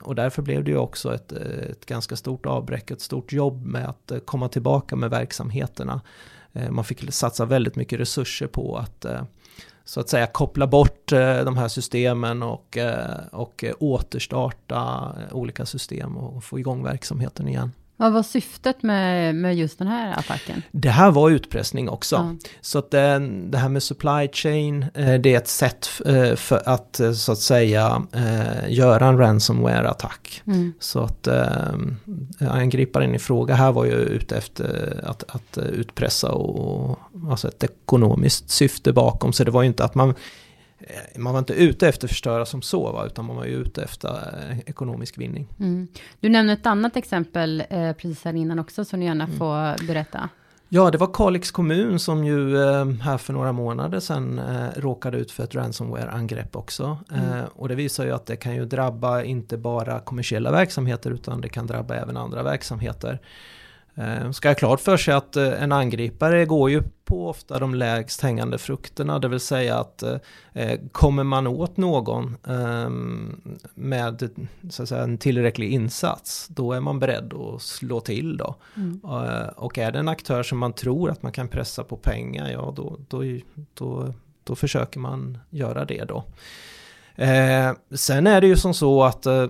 Och 0.02 0.14
därför 0.14 0.42
blev 0.42 0.64
det 0.64 0.70
ju 0.70 0.76
också 0.76 1.14
ett, 1.14 1.32
ett 1.32 1.86
ganska 1.86 2.16
stort 2.16 2.46
avbräck, 2.46 2.90
ett 2.90 3.00
stort 3.00 3.32
jobb 3.32 3.66
med 3.66 3.88
att 3.88 4.12
komma 4.24 4.48
tillbaka 4.48 4.96
med 4.96 5.10
verksamheterna. 5.10 6.00
Man 6.70 6.84
fick 6.84 7.12
satsa 7.12 7.44
väldigt 7.44 7.76
mycket 7.76 8.00
resurser 8.00 8.46
på 8.46 8.76
att 8.76 9.04
eh, 9.04 9.22
så 9.84 10.00
att 10.00 10.08
säga 10.08 10.26
koppla 10.26 10.66
bort 10.66 11.12
eh, 11.12 11.44
de 11.44 11.56
här 11.56 11.68
systemen 11.68 12.42
och, 12.42 12.76
eh, 12.76 13.26
och 13.32 13.64
återstarta 13.80 15.12
olika 15.32 15.66
system 15.66 16.16
och 16.16 16.44
få 16.44 16.58
igång 16.58 16.82
verksamheten 16.82 17.48
igen. 17.48 17.72
Vad 17.96 18.12
var 18.12 18.22
syftet 18.22 18.82
med, 18.82 19.34
med 19.34 19.56
just 19.56 19.78
den 19.78 19.88
här 19.88 20.18
attacken? 20.18 20.62
Det 20.72 20.88
här 20.88 21.10
var 21.10 21.30
utpressning 21.30 21.88
också. 21.88 22.16
Ja. 22.16 22.48
Så 22.60 22.78
att 22.78 22.90
det, 22.90 23.18
det, 23.50 23.58
här 23.58 23.68
med 23.68 23.82
supply 23.82 24.28
chain, 24.32 24.86
eh, 24.94 25.14
det 25.14 25.34
är 25.34 25.36
ett 25.36 25.48
sätt 25.48 25.88
eh, 26.06 26.34
för 26.34 26.68
att 26.68 27.00
eh, 27.00 27.12
så 27.12 27.32
att 27.32 27.38
säga 27.38 28.02
göra 28.68 29.06
en 29.06 29.18
ransomware-attack. 29.18 30.42
Mm. 30.46 30.72
Så 30.78 31.00
att 31.00 31.28
angriparen 32.40 33.14
i 33.14 33.18
fråga 33.18 33.54
här 33.54 33.72
var 33.72 33.84
ju 33.84 33.92
ute 33.92 34.36
efter 34.36 35.00
att, 35.04 35.24
att 35.28 35.58
utpressa 35.58 36.32
och 36.32 36.98
alltså 37.30 37.48
ett 37.48 37.64
ekonomiskt 37.64 38.50
syfte 38.50 38.92
bakom. 38.92 39.32
Så 39.32 39.44
det 39.44 39.50
var 39.50 39.62
ju 39.62 39.68
inte 39.68 39.84
att 39.84 39.94
man 39.94 40.08
Eh, 40.08 40.14
man 41.16 41.32
var 41.32 41.38
inte 41.38 41.52
ute 41.52 41.88
efter 41.88 42.06
att 42.06 42.10
förstöra 42.10 42.46
som 42.46 42.62
så, 42.62 42.92
va, 42.92 43.06
utan 43.06 43.24
man 43.24 43.36
var 43.36 43.44
ju 43.44 43.54
ute 43.54 43.82
efter 43.82 44.08
eh, 44.50 44.58
ekonomisk 44.66 45.18
vinning. 45.18 45.48
Mm. 45.60 45.88
Du 46.20 46.28
nämnde 46.28 46.52
ett 46.52 46.66
annat 46.66 46.96
exempel 46.96 47.64
eh, 47.70 47.92
precis 47.92 48.24
här 48.24 48.34
innan 48.34 48.58
också, 48.58 48.84
som 48.84 49.00
ni 49.00 49.06
gärna 49.06 49.24
mm. 49.24 49.38
får 49.38 49.86
berätta. 49.86 50.28
Ja, 50.68 50.90
det 50.90 50.98
var 50.98 51.10
Kalix 51.12 51.50
kommun 51.50 51.98
som 51.98 52.24
ju 52.24 52.62
eh, 52.62 52.86
här 52.86 53.18
för 53.18 53.32
några 53.32 53.52
månader 53.52 54.00
sedan 54.00 54.38
eh, 54.38 54.80
råkade 54.80 55.18
ut 55.18 55.30
för 55.30 55.44
ett 55.44 55.54
ransomware-angrepp 55.54 56.56
också. 56.56 56.98
Mm. 57.12 57.32
Eh, 57.32 57.44
och 57.54 57.68
det 57.68 57.74
visar 57.74 58.04
ju 58.04 58.12
att 58.12 58.26
det 58.26 58.36
kan 58.36 58.54
ju 58.54 58.64
drabba 58.64 59.22
inte 59.22 59.56
bara 59.56 60.00
kommersiella 60.00 60.50
verksamheter 60.50 61.10
utan 61.10 61.40
det 61.40 61.48
kan 61.48 61.66
drabba 61.66 61.94
även 61.94 62.16
andra 62.16 62.42
verksamheter. 62.42 63.20
Eh, 63.94 64.30
ska 64.30 64.48
ha 64.48 64.54
klart 64.54 64.80
för 64.80 64.96
sig 64.96 65.14
att 65.14 65.36
en 65.36 65.72
angripare 65.72 66.44
går 66.44 66.70
ju 66.70 66.82
på 67.04 67.28
ofta 67.28 67.58
de 67.58 67.74
lägst 67.74 68.20
hängande 68.20 68.58
frukterna, 68.58 69.18
det 69.18 69.28
vill 69.28 69.40
säga 69.40 69.78
att 69.78 70.02
eh, 70.52 70.80
kommer 70.92 71.24
man 71.24 71.46
åt 71.46 71.76
någon 71.76 72.36
eh, 72.46 72.90
med 73.74 74.30
så 74.70 74.86
säga, 74.86 75.02
en 75.02 75.18
tillräcklig 75.18 75.72
insats, 75.72 76.48
då 76.48 76.72
är 76.72 76.80
man 76.80 76.98
beredd 76.98 77.34
att 77.34 77.62
slå 77.62 78.00
till 78.00 78.36
då. 78.36 78.54
Mm. 78.76 79.00
Eh, 79.04 79.46
och 79.46 79.78
är 79.78 79.92
det 79.92 79.98
en 79.98 80.08
aktör 80.08 80.42
som 80.42 80.58
man 80.58 80.72
tror 80.72 81.10
att 81.10 81.22
man 81.22 81.32
kan 81.32 81.48
pressa 81.48 81.84
på 81.84 81.96
pengar, 81.96 82.50
ja 82.50 82.72
då, 82.76 82.98
då, 83.08 83.22
då, 83.74 84.14
då 84.44 84.54
försöker 84.54 85.00
man 85.00 85.38
göra 85.50 85.84
det 85.84 86.04
då. 86.04 86.24
Eh, 87.16 87.72
sen 87.90 88.26
är 88.26 88.40
det 88.40 88.46
ju 88.46 88.56
som 88.56 88.74
så 88.74 89.04
att 89.04 89.26
eh, 89.26 89.48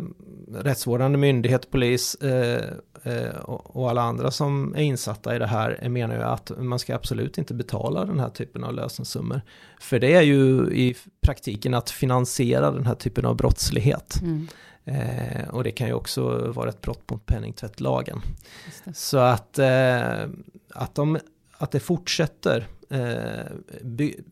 rättsvårdande 0.54 1.18
myndighet, 1.18 1.70
polis 1.70 2.14
eh, 2.14 2.64
eh 3.02 3.36
och, 3.36 3.76
och 3.76 3.90
alla 3.90 4.02
andra 4.02 4.30
som 4.30 4.74
är 4.74 4.82
insatta 4.82 5.36
i 5.36 5.38
det 5.38 5.46
här 5.46 5.88
menar 5.88 6.14
ju 6.14 6.22
att 6.22 6.52
man 6.58 6.78
ska 6.78 6.94
absolut 6.94 7.38
inte 7.38 7.54
betala 7.54 8.04
den 8.04 8.20
här 8.20 8.30
typen 8.30 8.64
av 8.64 8.74
lösensummor. 8.74 9.40
För 9.80 9.98
det 9.98 10.14
är 10.14 10.22
ju 10.22 10.70
i 10.72 10.96
praktiken 11.20 11.74
att 11.74 11.90
finansiera 11.90 12.70
den 12.70 12.86
här 12.86 12.94
typen 12.94 13.24
av 13.24 13.36
brottslighet. 13.36 14.20
Mm. 14.22 14.48
Eh, 14.84 15.48
och 15.48 15.64
det 15.64 15.70
kan 15.70 15.86
ju 15.86 15.94
också 15.94 16.52
vara 16.52 16.68
ett 16.68 16.80
brott 16.80 17.10
mot 17.10 17.26
penningtvättlagen. 17.26 18.20
Så 18.94 19.18
att, 19.18 19.58
eh, 19.58 20.28
att, 20.74 20.94
de, 20.94 21.18
att 21.58 21.70
det 21.70 21.80
fortsätter 21.80 22.66
eh, 22.94 23.52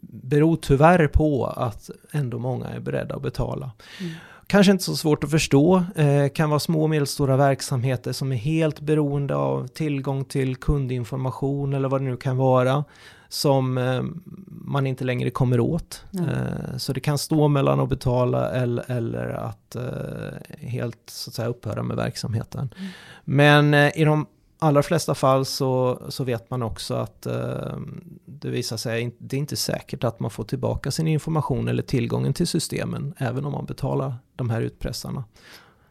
beror 0.00 0.56
tyvärr 0.56 1.06
på 1.06 1.46
att 1.46 1.90
ändå 2.12 2.38
många 2.38 2.66
är 2.66 2.80
beredda 2.80 3.14
att 3.14 3.22
betala. 3.22 3.72
Mm. 4.00 4.12
Kanske 4.46 4.72
inte 4.72 4.84
så 4.84 4.96
svårt 4.96 5.24
att 5.24 5.30
förstå, 5.30 5.84
eh, 5.96 6.28
kan 6.28 6.50
vara 6.50 6.60
små 6.60 6.82
och 6.82 6.90
medelstora 6.90 7.36
verksamheter 7.36 8.12
som 8.12 8.32
är 8.32 8.36
helt 8.36 8.80
beroende 8.80 9.36
av 9.36 9.66
tillgång 9.66 10.24
till 10.24 10.56
kundinformation 10.56 11.74
eller 11.74 11.88
vad 11.88 12.00
det 12.00 12.04
nu 12.04 12.16
kan 12.16 12.36
vara 12.36 12.84
som 13.32 13.78
eh, 13.78 14.02
man 14.46 14.86
inte 14.86 15.04
längre 15.04 15.30
kommer 15.30 15.60
åt. 15.60 16.04
Mm. 16.14 16.28
Eh, 16.28 16.76
så 16.76 16.92
det 16.92 17.00
kan 17.00 17.18
stå 17.18 17.48
mellan 17.48 17.80
att 17.80 17.88
betala 17.88 18.50
eller, 18.50 18.90
eller 18.90 19.28
att 19.28 19.76
eh, 19.76 20.58
helt 20.68 20.98
så 21.06 21.30
att 21.30 21.34
säga 21.34 21.48
upphöra 21.48 21.82
med 21.82 21.96
verksamheten. 21.96 22.74
Mm. 22.78 22.90
Men 23.24 23.74
eh, 23.74 24.00
i 24.00 24.04
de 24.04 24.26
allra 24.62 24.82
flesta 24.82 25.14
fall 25.14 25.44
så, 25.44 26.02
så 26.08 26.24
vet 26.24 26.50
man 26.50 26.62
också 26.62 26.94
att 26.94 27.26
eh, 27.26 27.76
det 28.24 28.48
visar 28.48 28.76
sig, 28.76 29.16
det 29.18 29.36
är 29.36 29.38
inte 29.38 29.56
säkert 29.56 30.04
att 30.04 30.20
man 30.20 30.30
får 30.30 30.44
tillbaka 30.44 30.90
sin 30.90 31.08
information 31.08 31.68
eller 31.68 31.82
tillgången 31.82 32.34
till 32.34 32.46
systemen, 32.46 33.14
även 33.18 33.44
om 33.44 33.52
man 33.52 33.66
betalar 33.66 34.14
de 34.36 34.50
här 34.50 34.60
utpressarna. 34.60 35.24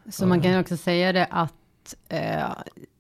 Så 0.10 0.26
man 0.26 0.42
kan 0.42 0.60
också 0.60 0.78
säga 0.78 1.12
det 1.12 1.26
att 1.26 1.96
eh, 2.10 2.52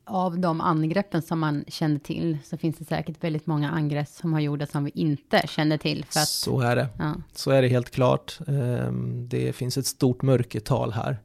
av 0.06 0.40
de 0.40 0.62
angreppen 0.62 1.22
som 1.22 1.40
man 1.40 1.66
kände 1.68 2.00
till, 2.00 2.38
så 2.44 2.58
finns 2.58 2.78
det 2.78 2.86
säkert 2.86 3.24
väldigt 3.24 3.46
många 3.48 3.72
angrepp 3.72 4.08
som 4.08 4.34
har 4.34 4.40
gjorts 4.40 4.72
som 4.72 4.84
vi 4.84 4.92
inte 4.96 5.48
kände 5.48 5.78
till. 5.78 6.06
För 6.06 6.20
att, 6.20 6.28
så 6.28 6.62
är 6.62 6.76
det. 6.76 6.88
Ja. 7.00 7.14
Så 7.34 7.52
är 7.52 7.62
det 7.62 7.68
helt 7.68 7.90
klart. 7.92 8.40
Eh, 8.48 8.92
det 9.28 9.56
finns 9.56 9.78
ett 9.78 9.86
stort 9.86 10.22
mörkertal 10.22 10.92
här. 10.92 11.20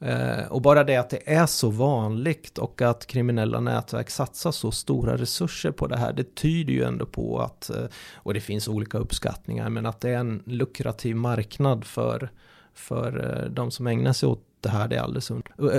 Eh, 0.00 0.46
och 0.50 0.62
bara 0.62 0.84
det 0.84 0.96
att 0.96 1.10
det 1.10 1.32
är 1.32 1.46
så 1.46 1.70
vanligt 1.70 2.58
och 2.58 2.82
att 2.82 3.06
kriminella 3.06 3.60
nätverk 3.60 4.10
satsar 4.10 4.52
så 4.52 4.70
stora 4.70 5.16
resurser 5.16 5.70
på 5.70 5.86
det 5.86 5.96
här, 5.96 6.12
det 6.12 6.34
tyder 6.34 6.72
ju 6.72 6.82
ändå 6.82 7.06
på 7.06 7.40
att, 7.40 7.70
eh, 7.70 7.84
och 8.14 8.34
det 8.34 8.40
finns 8.40 8.68
olika 8.68 8.98
uppskattningar, 8.98 9.68
men 9.68 9.86
att 9.86 10.00
det 10.00 10.10
är 10.10 10.18
en 10.18 10.42
lukrativ 10.46 11.16
marknad 11.16 11.84
för, 11.84 12.30
för 12.74 13.40
eh, 13.44 13.50
de 13.50 13.70
som 13.70 13.86
ägnar 13.86 14.12
sig 14.12 14.28
åt 14.28 14.42
det 14.60 14.68
här, 14.68 14.88
det 14.88 14.96
är 14.96 15.00
alldeles, 15.00 15.30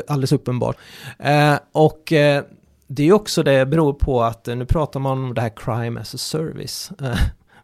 alldeles 0.08 0.32
uppenbart. 0.32 0.78
och 1.72 2.04
det 2.88 3.04
är 3.04 3.14
också 3.14 3.44
det 3.44 3.66
beror 3.66 3.94
på 3.94 4.24
att 4.24 4.46
nu 4.46 4.66
pratar 4.66 5.00
man 5.00 5.24
om 5.24 5.34
det 5.34 5.42
här 5.42 5.54
crime 5.56 6.02
as 6.02 6.16
a 6.16 6.18
service. 6.18 6.92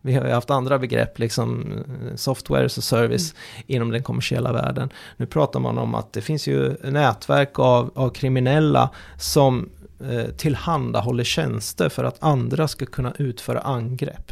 Vi 0.01 0.13
har 0.13 0.25
ju 0.25 0.31
haft 0.31 0.49
andra 0.49 0.79
begrepp, 0.79 1.19
liksom 1.19 1.71
eh, 1.71 2.15
software 2.15 2.65
a 2.65 2.69
service 2.69 3.33
mm. 3.33 3.63
inom 3.67 3.91
den 3.91 4.03
kommersiella 4.03 4.53
världen. 4.53 4.89
Nu 5.17 5.25
pratar 5.25 5.59
man 5.59 5.77
om 5.77 5.95
att 5.95 6.13
det 6.13 6.21
finns 6.21 6.47
ju 6.47 6.75
nätverk 6.83 7.59
av, 7.59 7.91
av 7.95 8.09
kriminella 8.09 8.89
som 9.19 9.69
eh, 10.11 10.31
tillhandahåller 10.31 11.23
tjänster 11.23 11.89
för 11.89 12.03
att 12.03 12.23
andra 12.23 12.67
ska 12.67 12.85
kunna 12.85 13.13
utföra 13.17 13.59
angrepp. 13.59 14.31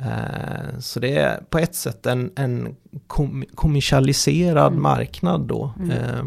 Eh, 0.00 0.78
så 0.78 1.00
det 1.00 1.16
är 1.16 1.40
på 1.50 1.58
ett 1.58 1.74
sätt 1.74 2.06
en, 2.06 2.30
en 2.36 2.76
kom 3.06 3.44
kommersialiserad 3.54 4.72
mm. 4.72 4.82
marknad 4.82 5.40
då. 5.40 5.72
Mm. 5.78 5.90
Eh, 5.90 6.24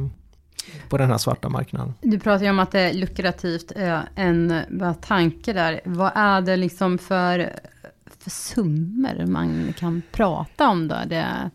på 0.90 0.98
den 0.98 1.10
här 1.10 1.18
svarta 1.18 1.50
marknaden. 1.50 1.94
Du 2.02 2.20
pratar 2.20 2.44
ju 2.44 2.50
om 2.50 2.60
att 2.60 2.72
det 2.72 2.80
är 2.80 2.94
lukrativt. 2.94 3.72
Eh, 3.76 4.00
en 4.16 4.64
tanke 5.02 5.54
där. 5.54 5.82
Vad 5.86 6.12
är 6.16 6.42
det 6.42 6.56
liksom 6.56 6.98
för 6.98 7.50
för 8.20 8.30
summor 8.30 9.26
man 9.26 9.74
kan 9.78 10.02
prata 10.12 10.70
om 10.70 10.88
då? 10.88 10.96
Det... 11.08 11.50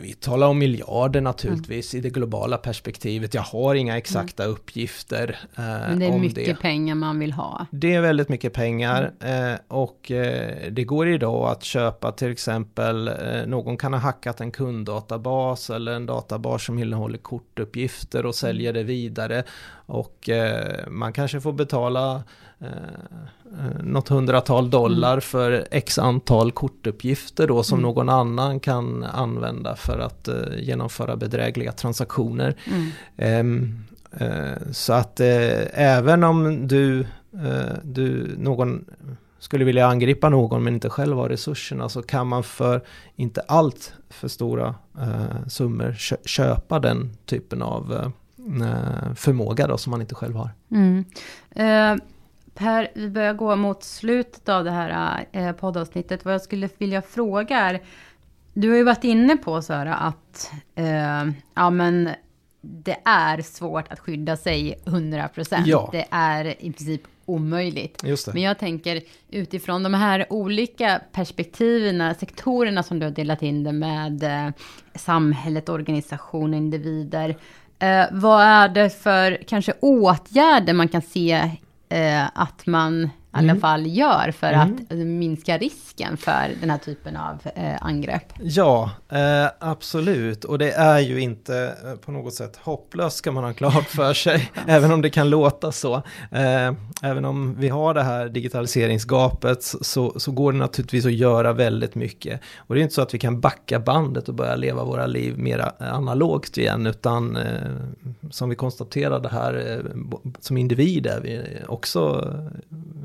Vi 0.00 0.14
talar 0.14 0.46
om 0.46 0.58
miljarder 0.58 1.20
naturligtvis 1.20 1.94
mm. 1.94 2.00
i 2.00 2.02
det 2.02 2.14
globala 2.14 2.58
perspektivet. 2.58 3.34
Jag 3.34 3.42
har 3.42 3.74
inga 3.74 3.96
exakta 3.98 4.44
mm. 4.44 4.54
uppgifter 4.54 5.38
eh, 5.56 5.64
Men 5.64 5.98
det 5.98 6.06
är 6.06 6.18
mycket 6.18 6.46
det. 6.46 6.54
pengar 6.54 6.94
man 6.94 7.18
vill 7.18 7.32
ha. 7.32 7.66
Det 7.70 7.94
är 7.94 8.00
väldigt 8.00 8.28
mycket 8.28 8.52
pengar 8.52 9.12
mm. 9.20 9.52
eh, 9.52 9.58
och 9.68 10.10
eh, 10.10 10.72
det 10.72 10.84
går 10.84 11.08
idag 11.08 11.50
att 11.50 11.64
köpa 11.64 12.12
till 12.12 12.30
exempel, 12.30 13.08
eh, 13.08 13.46
någon 13.46 13.76
kan 13.76 13.92
ha 13.92 14.00
hackat 14.00 14.40
en 14.40 14.50
kunddatabas 14.50 15.70
eller 15.70 15.92
en 15.92 16.06
databas 16.06 16.64
som 16.64 16.78
innehåller 16.78 17.18
kortuppgifter 17.18 18.26
och 18.26 18.34
säljer 18.34 18.70
mm. 18.70 18.82
det 18.82 18.92
vidare. 18.92 19.44
Och 19.86 20.28
eh, 20.28 20.88
man 20.88 21.12
kanske 21.12 21.40
får 21.40 21.52
betala 21.52 22.22
eh, 22.60 22.68
eh, 22.68 23.82
något 23.82 24.08
hundratal 24.08 24.70
dollar 24.70 25.12
mm. 25.12 25.20
för 25.20 25.66
x 25.70 25.98
antal 25.98 26.52
kortuppgifter 26.52 27.46
då 27.46 27.62
som 27.62 27.78
mm. 27.78 27.88
någon 27.88 28.08
annan 28.08 28.60
kan 28.60 29.04
använda 29.04 29.76
för 29.76 29.98
att 29.98 30.28
eh, 30.28 30.34
genomföra 30.58 31.16
bedrägliga 31.16 31.72
transaktioner. 31.72 32.56
Mm. 32.66 32.90
Ehm, 33.16 33.84
eh, 34.12 34.72
så 34.72 34.92
att 34.92 35.20
eh, 35.20 35.80
även 35.80 36.24
om 36.24 36.68
du, 36.68 37.00
eh, 37.32 37.76
du, 37.82 38.34
någon 38.38 38.84
skulle 39.38 39.64
vilja 39.64 39.86
angripa 39.86 40.28
någon 40.28 40.64
men 40.64 40.74
inte 40.74 40.90
själv 40.90 41.16
har 41.16 41.28
resurserna 41.28 41.88
så 41.88 42.02
kan 42.02 42.26
man 42.26 42.42
för 42.42 42.80
inte 43.16 43.40
allt 43.40 43.92
för 44.10 44.28
stora 44.28 44.74
summor 45.48 45.92
köpa 46.24 46.78
den 46.78 47.16
typen 47.26 47.62
av 47.62 48.12
förmåga 49.16 49.66
då 49.66 49.78
som 49.78 49.90
man 49.90 50.00
inte 50.00 50.14
själv 50.14 50.36
har. 50.36 50.50
Mm. 50.70 51.04
Eh, 51.50 52.04
Per, 52.54 52.88
vi 52.94 53.10
börjar 53.10 53.34
gå 53.34 53.56
mot 53.56 53.84
slutet 53.84 54.48
av 54.48 54.64
det 54.64 54.70
här 54.70 55.24
eh, 55.32 55.52
poddavsnittet. 55.52 56.24
Vad 56.24 56.34
jag 56.34 56.42
skulle 56.42 56.68
vilja 56.78 57.02
fråga 57.02 57.58
är, 57.58 57.82
du 58.52 58.70
har 58.70 58.76
ju 58.76 58.84
varit 58.84 59.04
inne 59.04 59.36
på 59.36 59.62
så 59.62 59.72
här 59.72 59.86
att, 59.86 60.50
eh, 60.74 61.32
ja 61.54 61.70
men 61.70 62.10
det 62.60 62.96
är 63.04 63.42
svårt 63.42 63.92
att 63.92 64.00
skydda 64.00 64.36
sig 64.36 64.80
100%. 64.84 65.62
Ja. 65.66 65.88
Det 65.92 66.06
är 66.10 66.44
i 66.64 66.72
princip 66.72 67.02
omöjligt. 67.24 68.02
Men 68.34 68.42
jag 68.42 68.58
tänker 68.58 69.02
utifrån 69.30 69.82
de 69.82 69.94
här 69.94 70.26
olika 70.30 71.00
perspektiven, 71.12 72.14
sektorerna 72.14 72.82
som 72.82 72.98
du 72.98 73.06
har 73.06 73.10
delat 73.10 73.42
in 73.42 73.64
det 73.64 73.72
med, 73.72 74.22
eh, 74.22 74.52
samhället, 74.94 75.68
organisation, 75.68 76.54
individer. 76.54 77.36
Eh, 77.78 78.04
vad 78.12 78.42
är 78.42 78.68
det 78.68 78.90
för 78.90 79.42
kanske 79.48 79.72
åtgärder 79.80 80.72
man 80.72 80.88
kan 80.88 81.02
se 81.02 81.50
Eh, 81.94 82.26
att 82.34 82.66
man 82.66 83.10
alla 83.34 83.50
Mm. 83.50 83.60
fall 83.60 83.86
gör 83.86 84.30
för 84.30 84.46
Mm. 84.52 84.60
att 84.90 84.96
minska 84.96 85.58
risken 85.58 86.16
för 86.16 86.50
den 86.60 86.70
här 86.70 86.78
typen 86.78 87.16
av 87.16 87.38
eh, 87.54 87.76
angrepp? 87.80 88.32
Ja, 88.40 88.90
eh, 89.08 89.46
absolut. 89.60 90.44
Och 90.44 90.58
det 90.58 90.72
är 90.72 90.98
ju 91.00 91.20
inte 91.20 91.74
eh, 91.84 91.94
på 91.94 92.12
något 92.12 92.34
sätt 92.34 92.56
hopplöst 92.62 93.16
ska 93.16 93.32
man 93.32 93.44
ha 93.44 93.52
klart 93.52 93.84
för 93.88 94.14
sig. 94.14 94.50
även 94.66 94.92
om 94.92 95.02
det 95.02 95.10
kan 95.10 95.30
låta 95.30 95.72
så. 95.72 95.94
Eh, 96.30 96.72
även 97.02 97.24
om 97.24 97.54
vi 97.58 97.68
har 97.68 97.94
det 97.94 98.02
här 98.02 98.28
digitaliseringsgapet 98.28 99.62
så, 99.62 100.12
så 100.20 100.32
går 100.32 100.52
det 100.52 100.58
naturligtvis 100.58 101.06
att 101.06 101.12
göra 101.12 101.52
väldigt 101.52 101.94
mycket. 101.94 102.40
Och 102.58 102.74
det 102.74 102.80
är 102.80 102.82
inte 102.82 102.94
så 102.94 103.02
att 103.02 103.14
vi 103.14 103.18
kan 103.18 103.40
backa 103.40 103.80
bandet 103.80 104.28
och 104.28 104.34
börja 104.34 104.56
leva 104.56 104.84
våra 104.84 105.06
liv 105.06 105.38
mer 105.38 105.70
analogt 105.78 106.58
igen. 106.58 106.86
Utan 106.86 107.36
eh, 107.36 107.70
som 108.30 108.48
vi 108.48 108.56
konstaterade 108.56 109.28
här, 109.28 109.80
eh, 109.84 109.90
som 110.40 110.56
individ 110.56 111.06
är 111.06 111.20
vi 111.20 111.42
också 111.68 112.28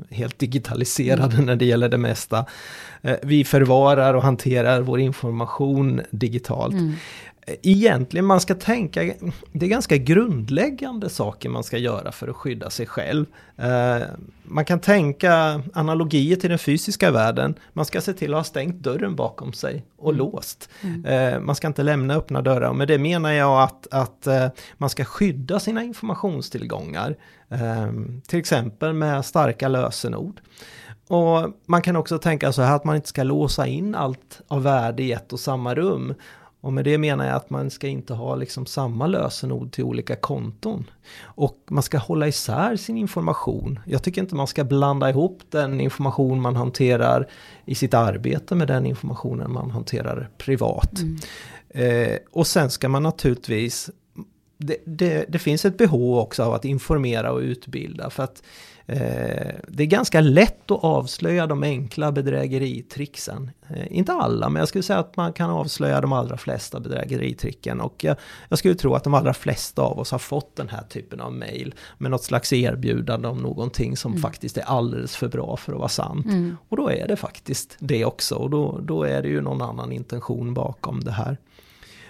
eh, 0.08 0.16
helt 0.20 0.38
digitaliserade 0.38 1.42
när 1.42 1.56
det 1.56 1.64
gäller 1.64 1.88
det 1.88 1.98
mesta. 1.98 2.44
Eh, 3.02 3.16
Vi 3.22 3.44
förvarar 3.44 4.14
och 4.14 4.22
hanterar 4.22 4.80
vår 4.80 5.00
information 5.00 6.00
digitalt. 6.10 6.74
Mm. 6.74 6.94
Egentligen 7.62 8.24
man 8.24 8.40
ska 8.40 8.54
tänka, 8.54 9.14
det 9.52 9.66
är 9.66 9.70
ganska 9.70 9.96
grundläggande 9.96 11.08
saker 11.08 11.48
man 11.48 11.64
ska 11.64 11.78
göra 11.78 12.12
för 12.12 12.28
att 12.28 12.36
skydda 12.36 12.70
sig 12.70 12.86
själv. 12.86 13.26
Eh, 13.56 13.98
Man 14.42 14.64
kan 14.64 14.80
tänka 14.80 15.62
analogier 15.74 16.36
till 16.36 16.50
den 16.50 16.58
fysiska 16.58 17.10
världen. 17.10 17.54
Man 17.72 17.84
ska 17.84 18.00
se 18.00 18.12
till 18.12 18.34
att 18.34 18.38
ha 18.38 18.44
stängt 18.44 18.82
dörren 18.82 19.16
bakom 19.16 19.52
sig 19.52 19.84
och 19.98 20.14
låst. 20.14 20.68
Mm. 20.80 21.04
Eh, 21.04 21.40
Man 21.40 21.54
ska 21.54 21.66
inte 21.66 21.82
lämna 21.82 22.14
öppna 22.14 22.42
dörrar. 22.42 22.68
Och 22.68 22.76
Med 22.76 22.88
det 22.88 22.98
menar 22.98 23.32
jag 23.32 23.62
att, 23.62 23.86
att 23.90 24.26
eh, 24.26 24.48
man 24.78 24.90
ska 24.90 25.04
skydda 25.04 25.60
sina 25.60 25.82
informationstillgångar. 25.84 27.16
Till 28.28 28.38
exempel 28.38 28.92
med 28.92 29.24
starka 29.24 29.68
lösenord. 29.68 30.40
Och 31.08 31.50
man 31.66 31.82
kan 31.82 31.96
också 31.96 32.18
tänka 32.18 32.52
så 32.52 32.62
här 32.62 32.76
att 32.76 32.84
man 32.84 32.96
inte 32.96 33.08
ska 33.08 33.22
låsa 33.22 33.66
in 33.66 33.94
allt 33.94 34.40
av 34.48 34.62
värde 34.62 35.02
i 35.02 35.12
ett 35.12 35.32
och 35.32 35.40
samma 35.40 35.74
rum. 35.74 36.14
Och 36.60 36.72
med 36.72 36.84
det 36.84 36.98
menar 36.98 37.26
jag 37.26 37.36
att 37.36 37.50
man 37.50 37.70
ska 37.70 37.88
inte 37.88 38.14
ha 38.14 38.34
liksom 38.34 38.66
samma 38.66 39.06
lösenord 39.06 39.72
till 39.72 39.84
olika 39.84 40.16
konton. 40.16 40.90
Och 41.22 41.58
man 41.70 41.82
ska 41.82 41.98
hålla 41.98 42.28
isär 42.28 42.76
sin 42.76 42.96
information. 42.96 43.78
Jag 43.86 44.02
tycker 44.02 44.20
inte 44.20 44.34
man 44.34 44.46
ska 44.46 44.64
blanda 44.64 45.10
ihop 45.10 45.42
den 45.50 45.80
information 45.80 46.40
man 46.40 46.56
hanterar 46.56 47.28
i 47.64 47.74
sitt 47.74 47.94
arbete 47.94 48.54
med 48.54 48.68
den 48.68 48.86
informationen 48.86 49.52
man 49.52 49.70
hanterar 49.70 50.30
privat. 50.38 50.98
Mm. 50.98 51.18
Eh, 51.68 52.18
och 52.30 52.46
sen 52.46 52.70
ska 52.70 52.88
man 52.88 53.02
naturligtvis 53.02 53.90
det, 54.58 54.76
det, 54.84 55.24
det 55.28 55.38
finns 55.38 55.64
ett 55.64 55.78
behov 55.78 56.18
också 56.18 56.42
av 56.42 56.54
att 56.54 56.64
informera 56.64 57.32
och 57.32 57.40
utbilda 57.40 58.10
för 58.10 58.22
att 58.22 58.42
det 58.86 59.82
är 59.82 59.86
ganska 59.86 60.20
lätt 60.20 60.70
att 60.70 60.84
avslöja 60.84 61.46
de 61.46 61.62
enkla 61.62 62.12
bedrägeritricksen. 62.12 63.50
Eh, 63.68 63.96
inte 63.96 64.12
alla, 64.12 64.48
men 64.48 64.60
jag 64.60 64.68
skulle 64.68 64.82
säga 64.82 64.98
att 64.98 65.16
man 65.16 65.32
kan 65.32 65.50
avslöja 65.50 66.00
de 66.00 66.12
allra 66.12 66.36
flesta 66.36 66.80
bedrägeritricken 66.80 67.80
och 67.80 68.04
jag, 68.04 68.16
jag 68.48 68.58
skulle 68.58 68.74
tro 68.74 68.94
att 68.94 69.04
de 69.04 69.14
allra 69.14 69.34
flesta 69.34 69.82
av 69.82 69.98
oss 69.98 70.10
har 70.10 70.18
fått 70.18 70.56
den 70.56 70.68
här 70.68 70.82
typen 70.82 71.20
av 71.20 71.32
mail 71.32 71.74
med 71.98 72.10
något 72.10 72.24
slags 72.24 72.52
erbjudande 72.52 73.28
om 73.28 73.38
någonting 73.38 73.96
som 73.96 74.10
Mm. 74.12 74.22
faktiskt 74.22 74.56
är 74.56 74.62
alldeles 74.62 75.16
för 75.16 75.28
bra 75.28 75.56
för 75.56 75.72
att 75.72 75.78
vara 75.78 75.88
sant. 75.88 76.26
Mm. 76.26 76.56
Och 76.68 76.76
då 76.76 76.90
är 76.90 77.08
det 77.08 77.16
faktiskt 77.16 77.76
det 77.78 78.04
också 78.04 78.34
och 78.34 78.50
då, 78.50 78.80
då 78.82 79.02
är 79.02 79.22
det 79.22 79.28
ju 79.28 79.40
någon 79.40 79.62
annan 79.62 79.92
intention 79.92 80.54
bakom 80.54 81.00
det 81.00 81.12
här. 81.12 81.36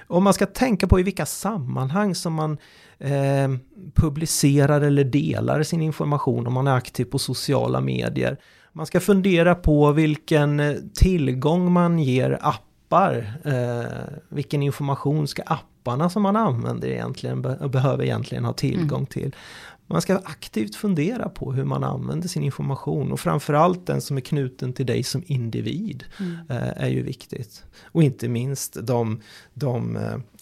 Om 0.06 0.24
man 0.24 0.34
ska 0.34 0.46
tänka 0.46 0.86
på 0.86 1.00
i 1.00 1.02
vilka 1.02 1.26
sammanhang 1.26 2.14
som 2.14 2.32
man 2.34 2.58
eh, 3.00 3.50
publicerar 3.94 4.80
eller 4.80 5.04
delar 5.04 5.62
sin 5.62 5.82
information 5.82 6.46
om 6.46 6.52
man 6.52 6.66
är 6.66 6.74
aktiv 6.74 7.04
på 7.04 7.18
sociala 7.18 7.80
medier. 7.80 8.36
Man 8.72 8.86
ska 8.86 9.00
fundera 9.00 9.54
på 9.54 9.92
vilken 9.92 10.60
eh, 10.60 10.74
tillgång 10.94 11.72
man 11.72 11.98
ger 11.98 12.38
appar. 12.42 13.32
Eh, 13.44 14.18
vilken 14.28 14.62
information 14.62 15.28
ska 15.28 15.42
apparna 15.42 16.10
som 16.10 16.22
man 16.22 16.36
använder 16.36 16.88
egentligen 16.88 17.42
be- 17.42 17.68
behöver 17.68 18.04
egentligen 18.04 18.44
ha 18.44 18.52
tillgång 18.52 19.06
till. 19.06 19.34
Man 19.92 20.02
ska 20.02 20.16
aktivt 20.16 20.76
fundera 20.76 21.28
på 21.28 21.52
hur 21.52 21.64
man 21.64 21.84
använder 21.84 22.28
sin 22.28 22.42
information 22.42 23.12
och 23.12 23.20
framförallt 23.20 23.86
den 23.86 24.00
som 24.00 24.16
är 24.16 24.20
knuten 24.20 24.72
till 24.72 24.86
dig 24.86 25.02
som 25.02 25.22
individ 25.26 26.04
Mm. 26.20 26.36
eh, 26.48 26.82
är 26.84 26.88
ju 26.88 27.02
viktigt. 27.02 27.64
Och 27.84 28.02
inte 28.02 28.28
minst 28.28 28.76
de, 28.86 29.20
de 29.54 29.96